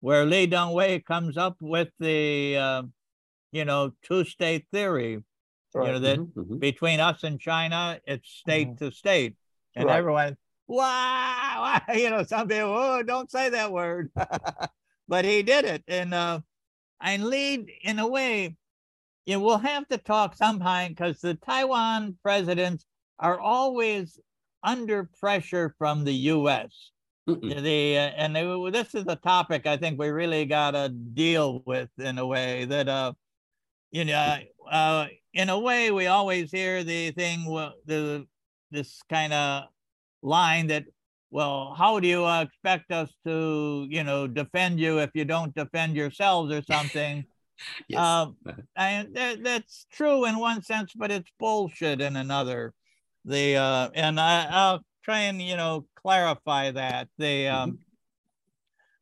[0.00, 2.82] where Lee Teng Hui comes up with the uh,
[3.52, 5.22] you know two state theory
[5.74, 5.86] right.
[5.86, 6.56] you know that mm-hmm.
[6.58, 8.86] between us and China it's state mm-hmm.
[8.86, 9.36] to state
[9.76, 9.98] and right.
[9.98, 14.10] everyone wow you know some people oh don't say that word
[15.08, 16.40] but he did it and uh
[17.02, 18.56] and lead in a way
[19.26, 22.86] you know, we'll have to talk sometime because the Taiwan presidents
[23.18, 24.18] are always
[24.62, 26.90] under pressure from the U.S.
[27.26, 31.62] The uh, and they, this is a topic I think we really got to deal
[31.66, 33.12] with in a way that uh,
[33.92, 34.38] you know,
[34.70, 38.26] uh, in a way we always hear the thing, well, the
[38.70, 39.64] this kind of
[40.22, 40.84] line that,
[41.30, 45.54] well, how do you uh, expect us to, you know, defend you if you don't
[45.54, 47.24] defend yourselves or something?
[47.88, 48.00] yes.
[48.00, 48.36] Um,
[48.76, 52.74] and that, that's true in one sense, but it's bullshit in another.
[53.24, 57.08] The uh, and I, I'll try and you know clarify that.
[57.18, 57.78] The um,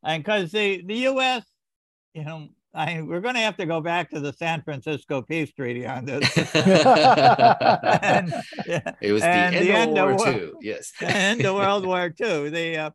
[0.04, 1.44] and because the the U.S.
[2.14, 5.52] you know I, we're going to have to go back to the San Francisco Peace
[5.52, 6.36] Treaty on this.
[6.54, 8.32] and,
[9.00, 10.52] it was the, end, the of end, of War II.
[10.60, 12.50] Yes, end of World War II.
[12.50, 12.90] The uh,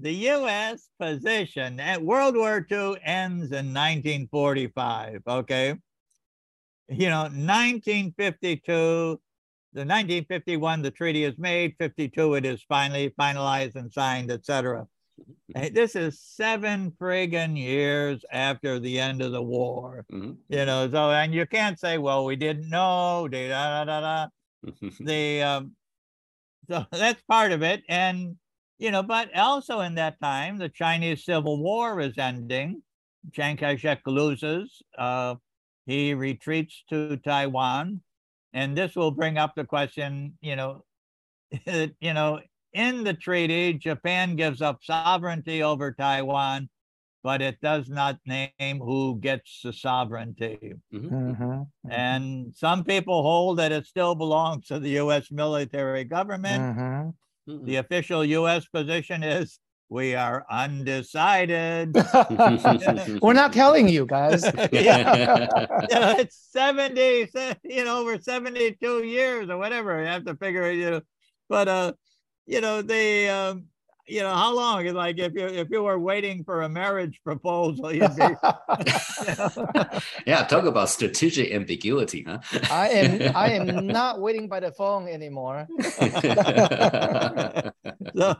[0.00, 0.88] the U.S.
[1.00, 5.22] position at World War II ends in 1945.
[5.26, 5.74] Okay,
[6.88, 8.62] you know, 1952,
[9.72, 11.74] the 1951, the treaty is made.
[11.78, 14.86] 52, it is finally finalized and signed, etc.
[15.48, 20.04] This is seven friggin' years after the end of the war.
[20.12, 20.32] Mm-hmm.
[20.48, 23.28] You know, so and you can't say, well, we didn't know.
[23.28, 24.26] Da, da, da, da.
[25.00, 25.72] the um,
[26.70, 28.36] so that's part of it, and
[28.78, 32.82] you know, but also in that time, the Chinese Civil War is ending.
[33.32, 34.82] Chiang Kai-shek loses.
[34.96, 35.34] Uh,
[35.86, 38.00] he retreats to Taiwan,
[38.52, 40.38] and this will bring up the question.
[40.40, 40.84] You know,
[41.66, 42.40] you know,
[42.72, 46.68] in the treaty, Japan gives up sovereignty over Taiwan,
[47.24, 50.74] but it does not name who gets the sovereignty.
[50.92, 51.14] Mm-hmm.
[51.14, 51.42] mm-hmm.
[51.42, 51.90] Mm-hmm.
[51.90, 55.30] And some people hold that it still belongs to the U.S.
[55.30, 56.76] military government.
[56.76, 57.08] Mm-hmm.
[57.48, 58.66] The official U.S.
[58.66, 59.58] position is
[59.88, 61.94] we are undecided.
[63.22, 64.44] We're not telling you guys.
[64.72, 65.48] yeah.
[65.88, 67.30] you know, it's 70,
[67.64, 69.98] you know, over 72 years or whatever.
[69.98, 71.00] You have to figure it, you know.
[71.48, 71.92] But uh,
[72.46, 73.64] you know, they, um,
[74.08, 74.86] you know, how long?
[74.86, 78.22] Like if you if you were waiting for a marriage proposal, you'd be.
[78.24, 78.34] you
[79.36, 80.00] know?
[80.26, 82.38] yeah, talk about strategic ambiguity, huh?
[82.70, 85.68] I am I am not waiting by the phone anymore.
[85.90, 86.06] so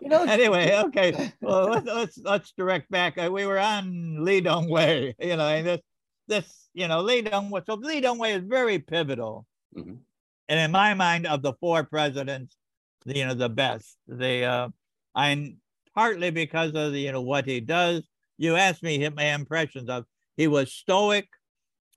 [0.00, 1.32] you know, anyway, okay.
[1.40, 3.18] Well, let's let's let's direct back.
[3.18, 5.80] Uh, we were on Lee Teng Hui, you know, and this
[6.26, 7.60] this you know Lee Teng Hui.
[7.66, 9.94] So Lee Teng Hui is very pivotal, mm-hmm.
[10.48, 12.56] and in my mind, of the four presidents
[13.04, 13.96] you know the best.
[14.06, 14.68] The uh,
[15.18, 15.56] I'm
[15.94, 18.04] partly because of the, you know what he does.
[18.36, 20.04] You asked me my impressions of.
[20.36, 21.26] He was stoic,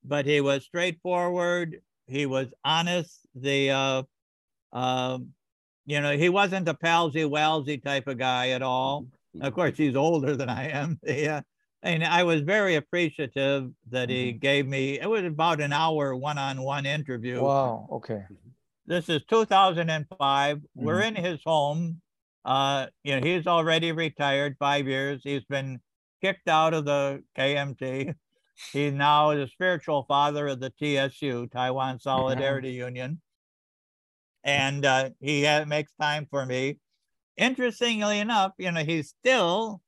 [0.04, 1.82] but he was straightforward.
[2.08, 3.20] He was honest.
[3.36, 4.04] The uh,
[4.74, 5.30] um,
[5.86, 9.06] you know he wasn't a palsy walsy type of guy at all.
[9.40, 11.00] Of course, he's older than I am.
[11.06, 11.42] Yeah.
[11.84, 14.38] And I was very appreciative that he mm-hmm.
[14.38, 17.42] gave me, it was about an hour one on one interview.
[17.42, 17.88] Wow.
[17.92, 18.24] Okay.
[18.86, 20.58] This is 2005.
[20.58, 20.86] Mm-hmm.
[20.86, 22.02] We're in his home.
[22.44, 25.22] Uh, you know, he's already retired five years.
[25.24, 25.80] He's been
[26.22, 28.16] kicked out of the KMT.
[28.74, 32.86] He now the spiritual father of the TSU, Taiwan Solidarity mm-hmm.
[32.86, 33.22] Union.
[34.44, 36.78] And uh, he makes time for me.
[37.38, 39.82] Interestingly enough, you know, he still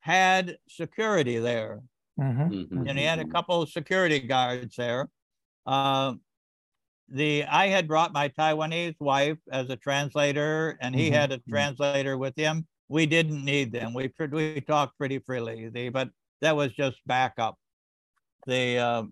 [0.00, 1.82] had security there.
[2.18, 2.52] Mm-hmm.
[2.52, 2.88] mm-hmm.
[2.88, 5.08] And he had a couple of security guards there.
[5.64, 6.14] Uh,
[7.10, 11.14] the I had brought my Taiwanese wife as a translator, and he mm-hmm.
[11.14, 11.50] had a mm-hmm.
[11.50, 12.66] translator with him.
[12.88, 13.94] We didn't need them.
[13.94, 15.68] We we talked pretty freely.
[15.68, 17.56] The, but that was just backup.
[18.46, 19.02] The uh,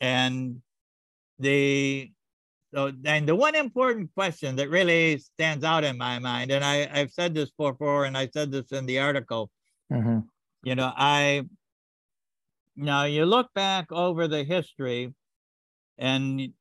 [0.00, 0.60] and
[1.38, 2.10] the
[2.74, 6.88] so and the one important question that really stands out in my mind, and I
[6.92, 9.50] I've said this before, and I said this in the article.
[9.92, 10.20] Mm-hmm.
[10.64, 11.44] You know, I
[12.76, 15.14] now you look back over the history,
[15.98, 16.52] and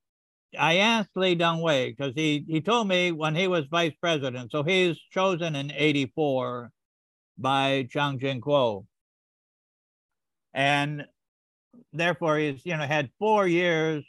[0.57, 4.51] I asked Lee Teng Hui because he, he told me when he was vice president,
[4.51, 6.71] so he's chosen in 84
[7.37, 8.85] by Chiang Ching-kuo.
[10.53, 11.05] And
[11.93, 14.03] therefore he's, you know, had four years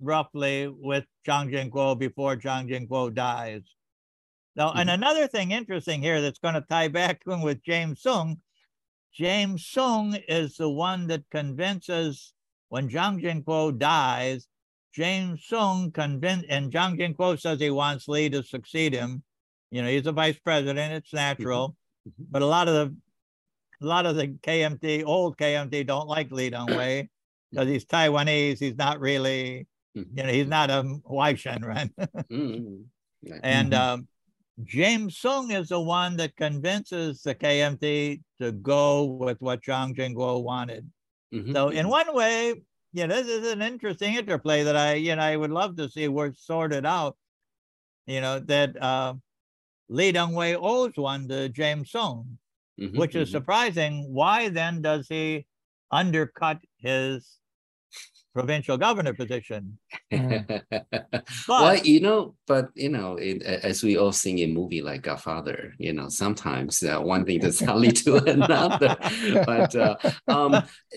[0.00, 3.62] roughly with Chiang Ching-kuo before Chiang Ching-kuo dies.
[4.54, 4.80] Now, mm-hmm.
[4.80, 8.38] and another thing interesting here that's going to tie back with James Soong,
[9.12, 12.32] James Soong is the one that convinces
[12.68, 14.46] when Chiang Ching-kuo dies
[14.92, 19.22] James Soong convinced, and Chiang Ching-kuo says he wants Lee to succeed him.
[19.70, 21.76] You know, he's a vice president; it's natural.
[22.06, 22.24] Mm-hmm.
[22.30, 22.96] But a lot of the,
[23.82, 27.08] a lot of the KMT, old KMT, don't like Lee Dong Wei
[27.50, 28.58] because he's Taiwanese.
[28.58, 30.18] He's not really, mm-hmm.
[30.18, 31.90] you know, he's not a Huaishan, right?
[32.30, 33.32] mm-hmm.
[33.42, 34.08] And um,
[34.62, 40.42] James Soong is the one that convinces the KMT to go with what Chiang Ching-kuo
[40.42, 40.90] wanted.
[41.32, 41.54] Mm-hmm.
[41.54, 45.36] So in one way, yeah, this is an interesting interplay that I, you know, I
[45.36, 47.16] would love to see work sorted out.
[48.06, 49.14] You know, that uh,
[49.88, 52.26] Lee Teng Hui owes one to James Soong,
[52.80, 53.36] mm-hmm, which is mm-hmm.
[53.36, 54.12] surprising.
[54.12, 55.46] Why then does he
[55.90, 57.38] undercut his
[58.34, 59.78] provincial governor position.
[60.10, 65.02] but, well, you know, but you know, it, as we all sing in movie like
[65.02, 68.96] Godfather, you know, sometimes uh, one thing does not lead to another.
[69.46, 69.96] but uh,
[70.28, 70.52] um,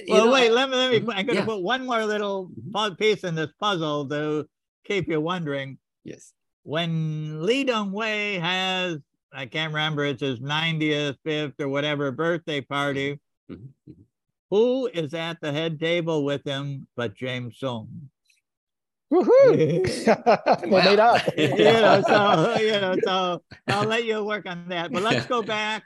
[0.08, 0.98] well, know, wait, let me let me.
[1.14, 1.46] I'm going to yeah.
[1.46, 2.96] put one more little mm-hmm.
[2.96, 4.48] piece in this puzzle to
[4.86, 5.78] keep you wondering.
[6.04, 6.34] Yes.
[6.64, 9.00] When Lee Teng Hui has
[9.36, 13.20] I can't remember, it's his 90th, fifth, or whatever birthday party.
[13.52, 14.04] Mhm, mhm.
[14.52, 17.88] Who is at the head table with him but James Soong?
[19.12, 20.62] Woohoo!
[20.62, 21.22] they made up.
[21.38, 24.92] you know, so you know, so I'll let you work on that.
[24.92, 25.84] But let's go back.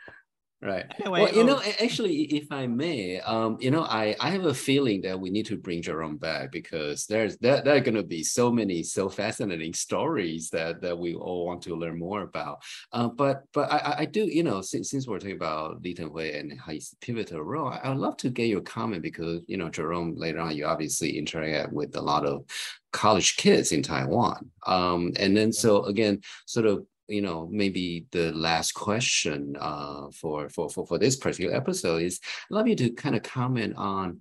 [0.61, 0.85] Right.
[0.99, 4.43] Anyway, well, you know, oh, actually, if I may, um, you know, I, I have
[4.43, 7.95] a feeling that we need to bring Jerome back because there's there, there are going
[7.95, 12.23] to be so many so fascinating stories that that we all want to learn more
[12.23, 12.61] about.
[12.91, 16.11] Uh, but but I, I- do, you know, since, since we're talking about Lee Teng
[16.11, 19.55] Hui and his pivotal role, I, I would love to get your comment because you
[19.55, 22.43] know, Jerome, later on, you obviously interact with a lot of
[22.91, 24.51] college kids in Taiwan.
[24.67, 30.49] Um, and then so again, sort of you know maybe the last question uh for
[30.49, 32.19] for for, for this particular episode is
[32.49, 34.19] I'd love you to kind of comment on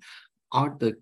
[0.53, 0.96] are the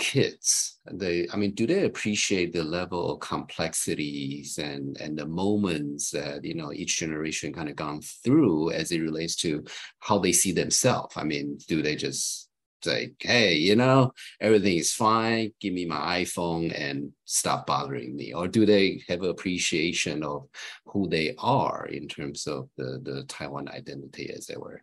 [0.00, 6.10] kids they i mean do they appreciate the level of complexities and and the moments
[6.10, 9.62] that you know each generation kind of gone through as it relates to
[10.00, 11.14] how they see themselves?
[11.16, 12.49] I mean do they just
[12.82, 18.32] say hey you know everything is fine give me my iphone and stop bothering me
[18.32, 20.48] or do they have appreciation of
[20.86, 24.82] who they are in terms of the the taiwan identity as it were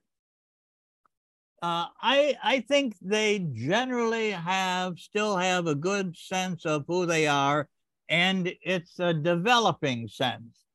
[1.61, 7.25] uh, I I think they generally have still have a good sense of who they
[7.27, 7.67] are,
[8.09, 10.65] and it's a developing sense.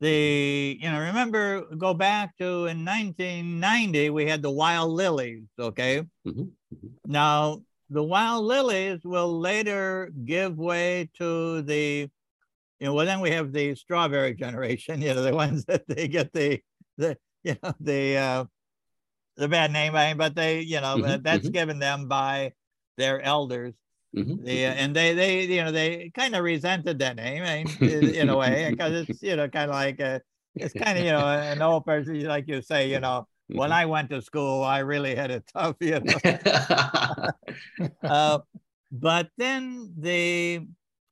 [0.00, 5.44] The you know remember go back to in 1990 we had the wild lilies.
[5.60, 6.50] Okay, Mhm, mhm.
[7.06, 12.08] Now the wild lilies will later give way to the
[12.80, 15.02] you know well then we have the strawberry generation.
[15.02, 16.60] You know the ones that they get the
[16.98, 18.44] the you know the uh,
[19.36, 21.52] the bad name, I mean, but they, you know, Mhm, uh, that's mhm.
[21.52, 22.52] given them by
[22.98, 23.74] their elders.
[24.14, 27.64] Mhm, The, uh, and they, they, you know, they kind of resented that name I
[27.64, 30.18] mean, in, a way, because it's, you know, kind of like, uh,
[30.54, 33.74] it's kind of, you know, an old person, like you say, you know, when mhm.
[33.74, 36.18] I went to school, I really had it tough, you know.
[38.08, 38.38] uh,
[38.90, 40.66] but then the,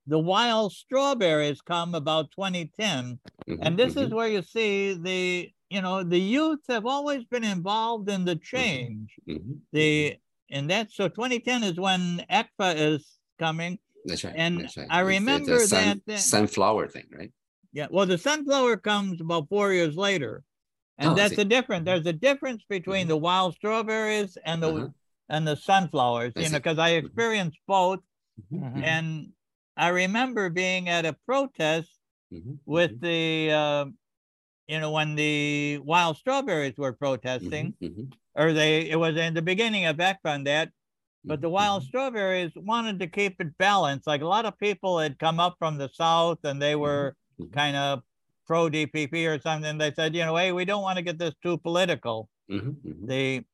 [0.07, 5.51] the wild strawberries come about 2010 Mhm, and this is mhm, where you see the
[5.71, 10.17] you know the youth have always been involved in the change mhm, the
[10.51, 14.35] and that's so 2010 is when ECFA is coming That's right.
[14.37, 14.87] and that's right.
[14.91, 17.33] I It's the- the remember sun- that the- sunflower thing, right?
[17.73, 20.43] yeah well the sunflower comes about four years later
[21.01, 21.85] and Oh, that's the difference.
[21.87, 24.89] there's a difference between the wild strawberries and the Uh-huh.
[25.29, 28.01] and the sunflowers you know because I experienced both.
[28.53, 28.83] Mhm, Mhm.
[28.85, 29.33] and
[29.77, 31.91] I remember being at a protest
[32.33, 33.85] mhm, with the uh,
[34.69, 37.75] you know when the wild strawberries were protesting
[38.35, 40.21] or they it was in the beginning of that
[41.25, 44.07] but the wild strawberries wanted to keep it balanced.
[44.07, 47.17] Like a lot of people had come up from the south and they were
[47.53, 48.03] kind of
[48.51, 51.35] pro dpp or something they said you know hey we don't want to get this
[51.41, 53.07] too political Mhm, mhm.
[53.07, 53.45] the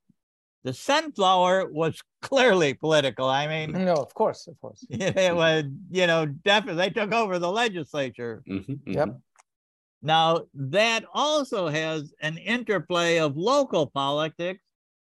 [0.64, 4.80] the sunflower was clearly political i mean No, of course, of course.
[4.90, 9.08] it was you know definitely they took over the legislature Mhm, Yep.
[9.08, 9.20] mhm.
[10.02, 14.62] Now, that also has an interplay of local politics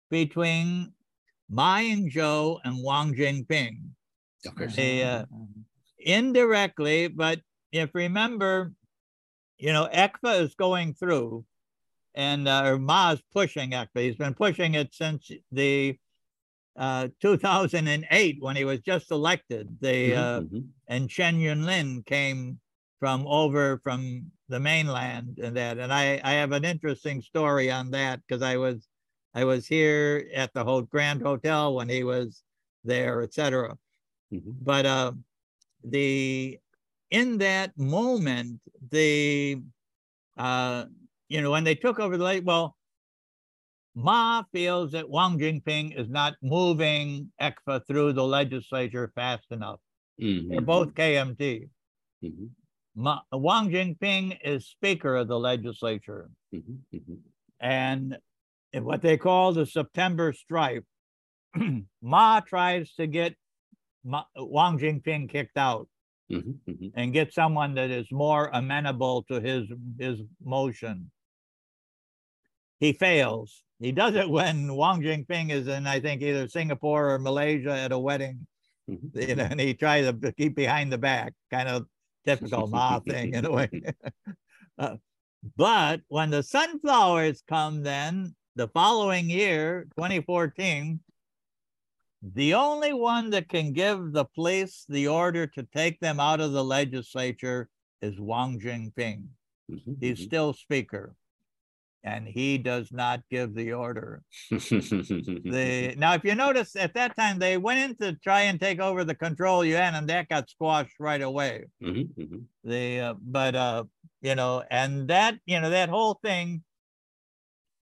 [0.09, 0.93] between
[1.49, 3.77] Ma Ying-jeou and Wang Jinping.
[4.45, 4.75] Of course.
[4.75, 5.63] They, uh, Mhm.
[5.99, 8.73] indirectly, but if remember,
[9.59, 11.45] you know, ECFA is going through
[12.15, 13.89] and uh, or Ma is pushing ECFA.
[14.01, 15.97] He's been pushing it since the
[16.77, 19.77] uh, 2008 when he was just elected.
[19.81, 20.67] The Mhm, uh, mhm.
[20.87, 22.59] and Chen Yunlin came
[22.99, 25.77] from over from the mainland and that.
[25.77, 28.87] And I, I have an interesting story on that because I was
[29.33, 32.43] I was here at the whole Grand Hotel when he was
[32.83, 33.77] there, etc.
[34.33, 34.55] Mhm.
[34.61, 35.13] But uh,
[35.83, 36.59] the
[37.11, 39.61] in that moment, the
[40.37, 40.85] uh,
[41.29, 42.77] you know when they took over the late, well,
[43.95, 49.79] Ma feels that Wang Jinping is not moving ECFA through the legislature fast enough.
[50.17, 51.69] They're Mhm, both KMT.
[52.23, 52.49] mhm,
[52.95, 57.21] Ma, Wang Jinping is Speaker of the legislature, mhm, mhm.
[57.59, 58.17] and
[58.73, 60.83] in what they call the September strife,
[62.01, 63.35] Ma tries to get
[64.03, 65.89] Ma, Wang Jinping kicked out
[66.29, 66.91] Mhm, mhm.
[66.95, 69.67] and get someone that is more amenable to his
[69.97, 71.11] his motion.
[72.79, 73.63] He fails.
[73.79, 77.91] He does it when Wang Jinping is in, I think, either Singapore or Malaysia at
[77.91, 78.45] a wedding,
[78.89, 81.87] Mhm, you know, and he tries to keep behind the back, kind of
[82.25, 83.69] typical Ma thing in a way.
[84.77, 84.95] Uh,
[85.57, 90.99] but when the sunflowers come, then the following year, 2014,
[92.21, 96.51] the only one that can give the police the order to take them out of
[96.51, 97.69] the legislature
[98.01, 99.23] is Wang Jinping.
[99.71, 100.23] mhm, He's mhm.
[100.25, 101.15] still speaker.
[102.01, 104.23] and he does not give the order.
[104.49, 108.79] the now, if you notice, at that time they went in to try and take
[108.79, 111.65] over the control Yuan, and that got squashed right away.
[111.83, 112.37] Mm-hmm, mm-hmm.
[112.63, 113.83] The uh, but uh,
[114.21, 116.63] you know, and that you know that whole thing.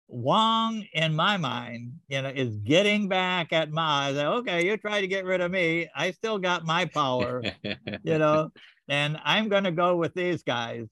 [0.08, 4.10] Wang, in my mind, you know, is getting back at Ma.
[4.12, 5.89] Say, okay, you try to get rid of me.
[5.95, 7.43] I still got my power,
[8.03, 8.49] you know,
[8.88, 10.88] and I'm going to go with these guys.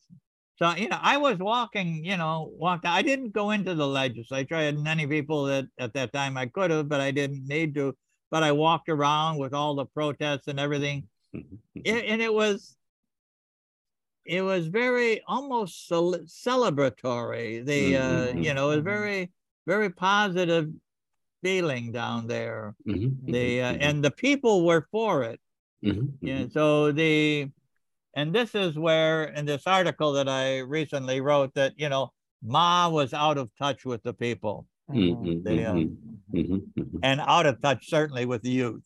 [0.58, 4.56] So, you know, I was walking, you know, walked, I didn't go into the legislature.
[4.56, 7.76] I had many people that at that time I could have, but I didn't need
[7.76, 7.96] to.
[8.32, 11.08] But I walked around with all the protests and everything.
[11.86, 12.78] And it was,
[14.26, 17.64] it was very almost cel- celebratory.
[17.66, 19.32] The, uh, you know, it was very,
[19.68, 20.70] very positive
[21.44, 22.76] feeling down there.
[22.88, 25.40] Mm-hmm, The, uh, and the people were for it.
[25.84, 26.48] mhm, Yeah.
[26.52, 27.52] So the,
[28.16, 32.12] and this is where in this article that I recently wrote that, you know,
[32.42, 34.68] Ma was out of touch with the people
[35.44, 35.74] They, uh,
[37.04, 38.84] and out of touch certainly with the youth.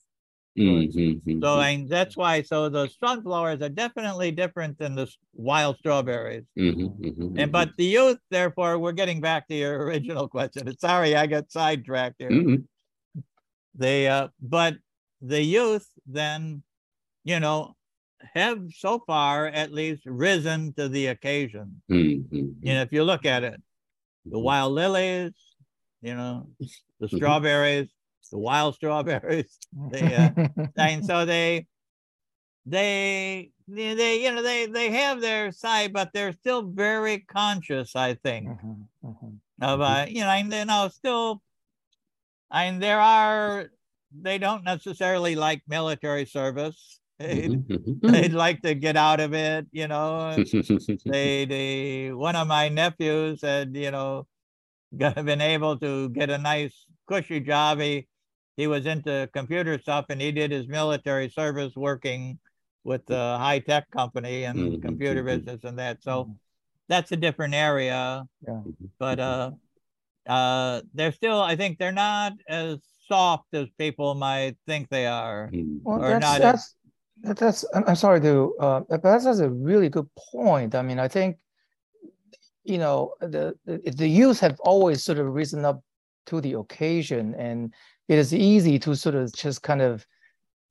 [0.60, 5.78] Mhm, mhm, So I, that's why, so the sunflowers are definitely different than the wild
[5.78, 6.45] strawberries.
[6.57, 10.78] mhm, mhm, And, but the youth, therefore, we're getting back to your original question.
[10.78, 12.32] Sorry, I got sidetracked here.
[12.32, 12.66] mhm,
[13.76, 14.76] They, uh, but
[15.22, 16.64] the youth then,
[17.24, 17.76] you know,
[18.34, 21.82] have so far at least risen to the occasion.
[22.62, 23.62] You know, if you look at it,
[24.26, 25.34] the wild lilies,
[26.01, 26.49] you know,
[26.99, 27.89] the strawberries,
[28.30, 29.57] the wild strawberries.
[29.91, 30.30] They, uh,
[30.78, 31.67] and so they,
[32.65, 38.15] they, they, you know, they, they have their side, but they're still very conscious, I
[38.15, 39.38] think, mhm.
[39.61, 41.41] of, uh, you know, and you know, still,
[42.51, 43.70] and there are,
[44.11, 46.99] they don't necessarily like military service.
[47.20, 47.67] They'd,
[48.01, 50.38] they'd like to get out of it, you know.
[51.05, 54.26] they they one of my nephews had you know
[54.95, 58.07] been able to get a nice cushy job he
[58.57, 62.39] he was into computer stuff and he did his military service working
[62.84, 65.26] with the high tech company and Mhm, computer mhm.
[65.26, 66.36] business and that so Mhm.
[66.88, 68.62] that's a different area Yeah.
[68.99, 69.51] but uh
[70.28, 72.78] uh they're still i think they're not as
[73.10, 75.49] soft as people might think they are.
[75.84, 76.76] Well, Or that's not that's
[77.24, 77.66] that- that's.
[77.74, 80.76] I'm, I'm sorry to, uh, but that's, that's a really good point.
[80.76, 81.38] I mean, I think,
[82.64, 85.82] you know, the, the the youth have always sort of risen up
[86.30, 87.74] to the occasion, and
[88.08, 90.06] it is easy to sort of just kind of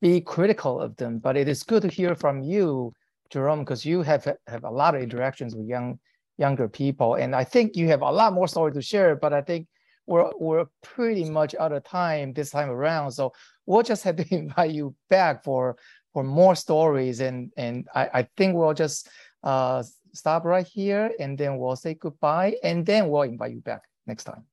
[0.01, 1.19] be critical of them.
[1.19, 2.93] But it is good to hear from you,
[3.31, 5.99] Jerome, because you have have a lot of interactions with young
[6.39, 9.17] younger people, and I think you have a lot more story to share.
[9.17, 9.67] But I think
[10.07, 13.33] we're we're pretty much out of time this time around, so
[13.67, 15.77] we'll just have to invite you back for
[16.13, 19.09] for more stories and and I, I think we'll just
[19.45, 19.83] uh
[20.15, 24.25] stop right here and then we'll say goodbye and then we'll invite you back next
[24.25, 24.45] time.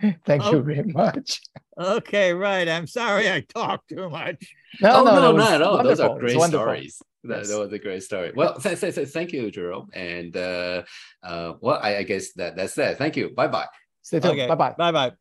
[0.26, 0.52] Thank Oh.
[0.52, 1.40] you very much.
[1.78, 4.44] okay right i'm sorry i talk too much
[4.82, 5.82] oh, no, that was not at all.
[5.82, 6.64] Those are great wonderful.
[6.66, 7.02] stories.
[7.24, 7.48] That, Yes.
[7.50, 8.32] that was a great story.
[8.34, 9.88] Well, th- th- th- thank you, Jerome.
[9.92, 10.84] And uh,
[11.22, 12.96] uh, well, I, I guess that that's that.
[12.98, 13.30] Thank you.
[13.34, 13.66] Bye bye.
[14.02, 14.34] Stay tuned.
[14.40, 14.46] Okay.
[14.46, 14.74] Bye bye.
[14.78, 15.12] Bye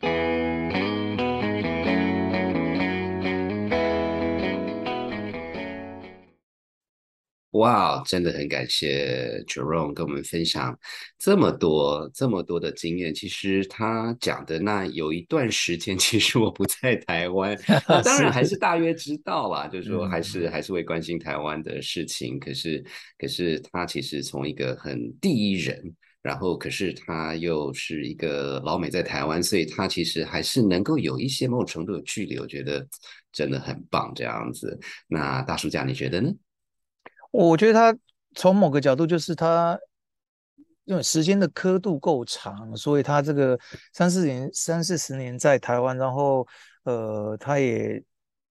[0.00, 0.29] bye.
[7.52, 10.78] 哇，真的很感谢 Jerome 跟我们分享
[11.18, 13.12] 这么多这么多的经验。
[13.14, 17.58] 其实他讲的那有一段时间， 其实我不在台湾，
[18.04, 22.38] 当然还是大约知道啦，就是说还是还是会关心台湾的事情。
[22.38, 22.84] 可是
[23.18, 25.94] 可是他其实从一个很第一人。
[26.22, 32.86] 然后，可是他又是一个老美在台湾，所以他其实还是能够有一些某种程度的距离，我觉得
[33.32, 34.78] 真的很棒这样子。
[35.08, 36.30] 那大叔家你觉得呢？
[37.30, 37.96] 我觉得他
[38.34, 39.78] 从某个角度就是他
[40.84, 43.58] 因为时间的刻度够长，所以他这个
[43.92, 46.46] 三四年、三四十年在台湾，然后
[46.84, 48.02] 呃，他也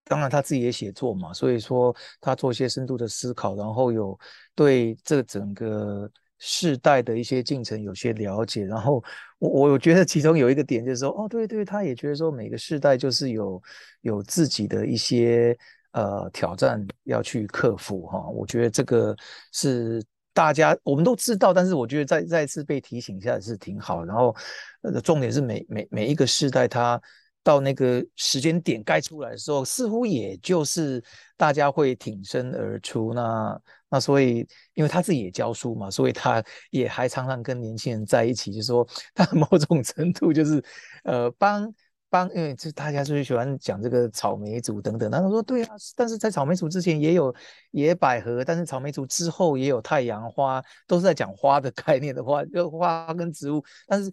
[0.05, 4.17] 当然他自己也写作嘛，所以说他做一些深度的思考，然后有
[4.55, 9.03] 对这整个世代的一些进程有些了解，然后
[9.39, 13.61] 我我觉得其中有一个点就是说，哦，对对，他也觉得说每个世代就是有
[14.01, 15.57] 有自己的一些
[15.92, 19.16] 呃挑战要去克服哈，我觉得这个
[19.52, 24.04] 是大家我们都知道，但是我觉得再再次被提醒一下是挺好。
[24.04, 24.36] 然后
[24.82, 27.02] 呃，重点是每每每一个世代它。
[27.42, 31.02] 到那个时间点该出来的时候，似乎也就是
[31.38, 33.14] 大家会挺身而出。
[33.14, 38.86] 那那所以，因为他自己也教书嘛，所以他也还常常跟年轻人在一起，就是说
[39.16, 40.62] 他某种程度就是
[41.06, 41.74] 呃帮
[42.10, 45.12] 帮，因为这大家最喜欢讲这个草莓族等等。
[45.12, 47.34] 他说对啊，但是在草莓族之前也有
[47.72, 53.64] 野百合，但是草莓族之后也有太阳花，都是在讲花的概念的话，就花跟植物。
[53.88, 54.12] 但是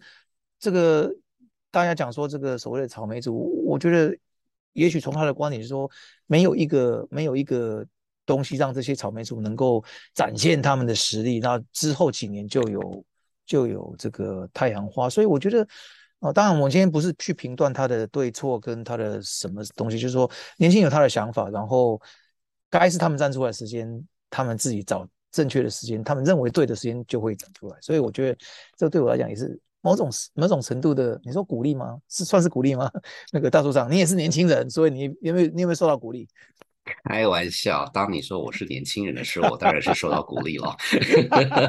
[0.59, 1.11] 这个
[1.71, 4.15] 大家讲说这个所谓的草莓族，我觉得
[4.73, 5.89] 也许从他的观点是说，
[6.27, 7.83] 没有一个没有一个
[8.25, 9.83] 东西让这些草莓族能够
[10.13, 13.05] 展现他们的实力，那之后几年就有
[13.45, 15.09] 就有这个太阳花。
[15.09, 15.67] 所以我觉得。
[16.19, 22.01] 哦，当然，我今天不是去评断他的对错跟他的什么东西，就是说，年轻有他的想法，然后
[22.69, 23.87] 该是他们站出来时间，
[24.29, 27.77] 他们自己找正确的时间，他们认为对的时间就会站出来。
[27.81, 28.37] 所以我觉得，
[28.75, 31.95] 这对我来讲也是某种某种程度的，你说鼓励吗？
[32.09, 32.91] 是算是鼓励吗？
[33.31, 36.27] 那个大组长，你也是年轻人，所以你有没有你有没有受到鼓励？
[37.03, 40.75] 开玩笑，当你说我是年轻人的时候，我当然是受到鼓励了，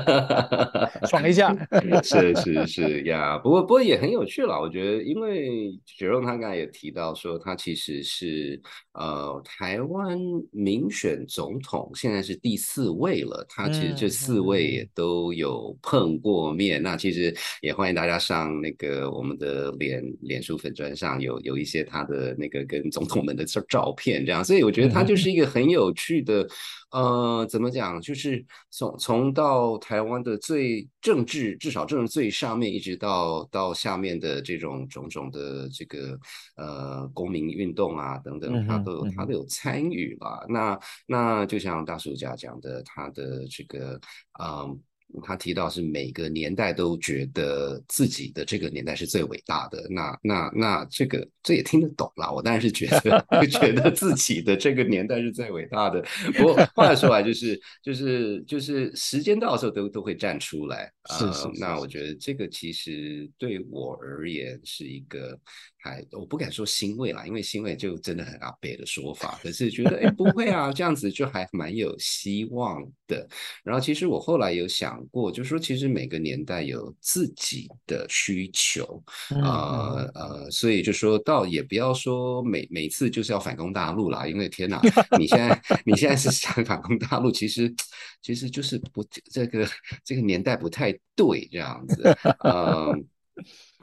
[1.09, 1.55] 爽一下。
[2.03, 8.61] 是是是呀，不过不过也很有趣了，我觉得，因为雪荣他刚才也提到说，他其实是
[8.93, 10.17] 呃台湾
[10.53, 13.45] 民选总统，现在是第四位了。
[13.49, 25.08] 他其实这四位也都有碰过面，那其实也欢迎大家上那个我们的脸脸书粉砖上有有一些他的那个跟总统们的照照片，这样，所以我觉得他。
[25.09, 26.47] 就是一个很有趣的，
[26.91, 28.01] 呃，怎么讲？
[28.01, 36.19] 就是从从到台湾的最政治，至少政治最上面，一直到到下面的这种种种的这个
[36.57, 40.45] 呃公民运动啊等等，他都有他都有参与吧。
[40.49, 44.01] 那那就像大叔家讲的，他的这个
[44.41, 44.79] 嗯。
[45.23, 52.31] 他提到是每个年代都觉得自己的这个年代是最伟大的，那那那这个这也听得懂啦。
[52.31, 56.05] 我当然是觉得 觉得自己的这个年代是最伟大的。
[56.37, 60.93] 不过话说来，就是就是就是时间到的时候都都会站出来。
[61.11, 61.49] 是是。
[61.59, 65.39] 那我觉得这个其实对我而言是一个。
[65.81, 69.39] 还我不敢说欣慰啦，因为欣慰就真的很阿北的说法。
[69.41, 73.27] 可是觉得哎不会啊，这样子就还蛮有希望的。
[73.63, 79.01] 然后其实我后来有想过，就是说其实每个年代有自己的需求，
[79.31, 84.83] 呃呃，所以就说到也不要说每每次就是要反攻大陆啦，因为天哪，
[85.17, 87.73] 你现在你现在是想反攻大陆，其实
[88.21, 89.65] 其实就是不这个
[90.05, 92.03] 这个年代不太对这样子，
[92.45, 93.09] 嗯。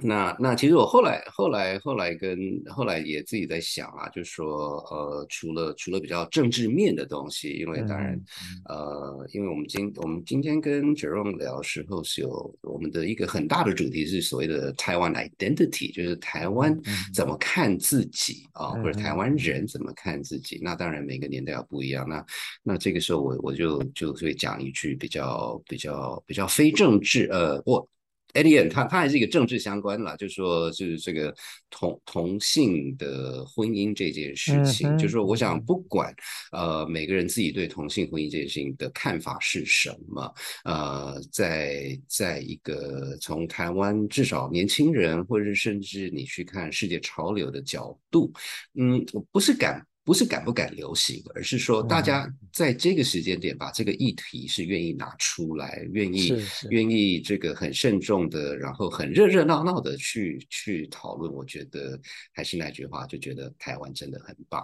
[0.02, 2.38] 那那其实我后来后来后来跟
[2.68, 8.20] 后来也自己在想啊，就是说呃，除了除了比较政治面的东西，因为当然
[8.68, 16.78] 呃，因为我们今我们今天跟 Jerome 聊的时候是有我们的一个很大的主题是所谓的台湾 identity，就是台湾
[17.14, 20.60] 怎么看自己啊，或者台湾人怎么看自己。
[20.62, 22.06] 那当然每个年代要不一样。
[22.10, 22.26] 那
[22.64, 27.88] 那这个时候我我就就会讲一句比较比较比较非政治呃我。
[28.36, 31.34] Alien，他他还是一个政治相关啦，就是说，就是这个
[31.70, 36.14] 同同性的婚姻这件事情，就是说，我想不管
[36.52, 40.34] 呃每个人自己对同性婚姻这件事情的看法是什么，
[40.66, 48.32] 呃，在在一个从台湾至少年轻人，或者是甚至你去看世界潮流的角度，
[48.74, 49.86] 嗯，我不是敢。
[50.06, 56.32] 不是敢不敢流行，而是说大家在这个时间点把这个议题是愿意拿出来，愿意
[56.70, 61.34] 愿意这个很慎重的，然后很热热闹闹的去去讨论。
[61.34, 62.00] 我觉得
[62.32, 64.64] 还是那句话，就觉得台湾真的很棒。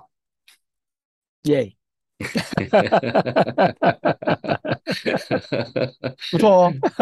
[1.46, 1.76] 耶，
[6.30, 6.74] 不错哦。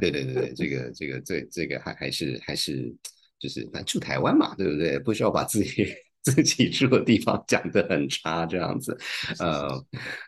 [0.00, 2.92] 对对对对，这个这个这这个还还是还是
[3.38, 4.98] 就是反正住台湾嘛，对不对？
[4.98, 5.94] 不需要把自己。
[6.24, 8.98] 自己住的地方讲的很差，这样子，
[9.38, 9.68] 呃，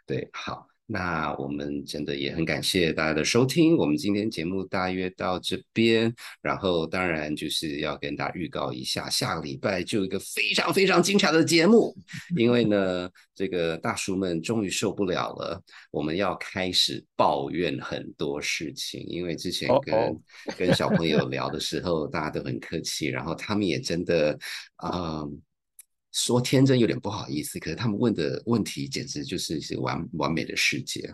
[0.07, 0.67] 对，好。
[0.89, 11.93] 那我们真的也很感谢大家的收听，我们今天节目大约到这边，然后当然就是要跟大家预告一下，下个礼拜就一个非常非常精彩的节目，
[12.39, 20.17] 因为呢，这个大叔们终于受不了了，我们要开始抱怨很多事情，因为之前跟
[20.57, 24.39] 跟小朋友聊的时候，大家都很客气，然后他们也真的，
[24.85, 25.43] 嗯。
[26.17, 31.13] 说天真有点不好意思，可是他们问的问题简直就是是完完美的世界。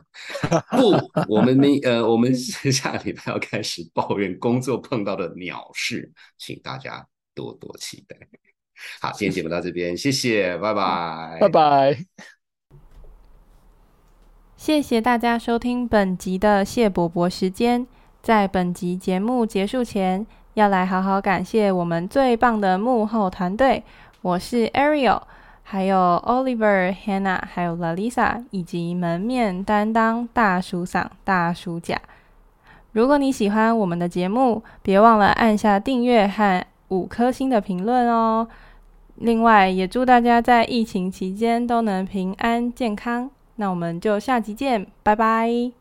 [0.70, 0.92] 不，
[1.28, 8.16] 我们明呃，我们下礼拜要开始抱怨工作碰到的鸟事，请大家多多期待。
[9.00, 11.98] 好，今天节目到这边，谢谢，拜拜，拜拜。
[14.56, 17.88] 谢谢大家收听本集的谢伯伯时间。
[18.22, 20.24] 在本集节目结束前，
[20.54, 23.82] 要来好好感谢我们最棒的幕后团队。
[24.22, 25.20] 我是 Ariel，
[25.64, 32.00] 还有 Oliver、Hannah，还有 Lalisa，以及门面担当大叔嗓、大叔甲。
[32.92, 38.46] 如果你喜欢我们的节目，别忘了按下订阅和五颗星的评论哦。
[39.16, 43.28] 另外，也祝大家在疫情期间都能平安健康。
[43.56, 45.72] 那我们就下集见，拜拜。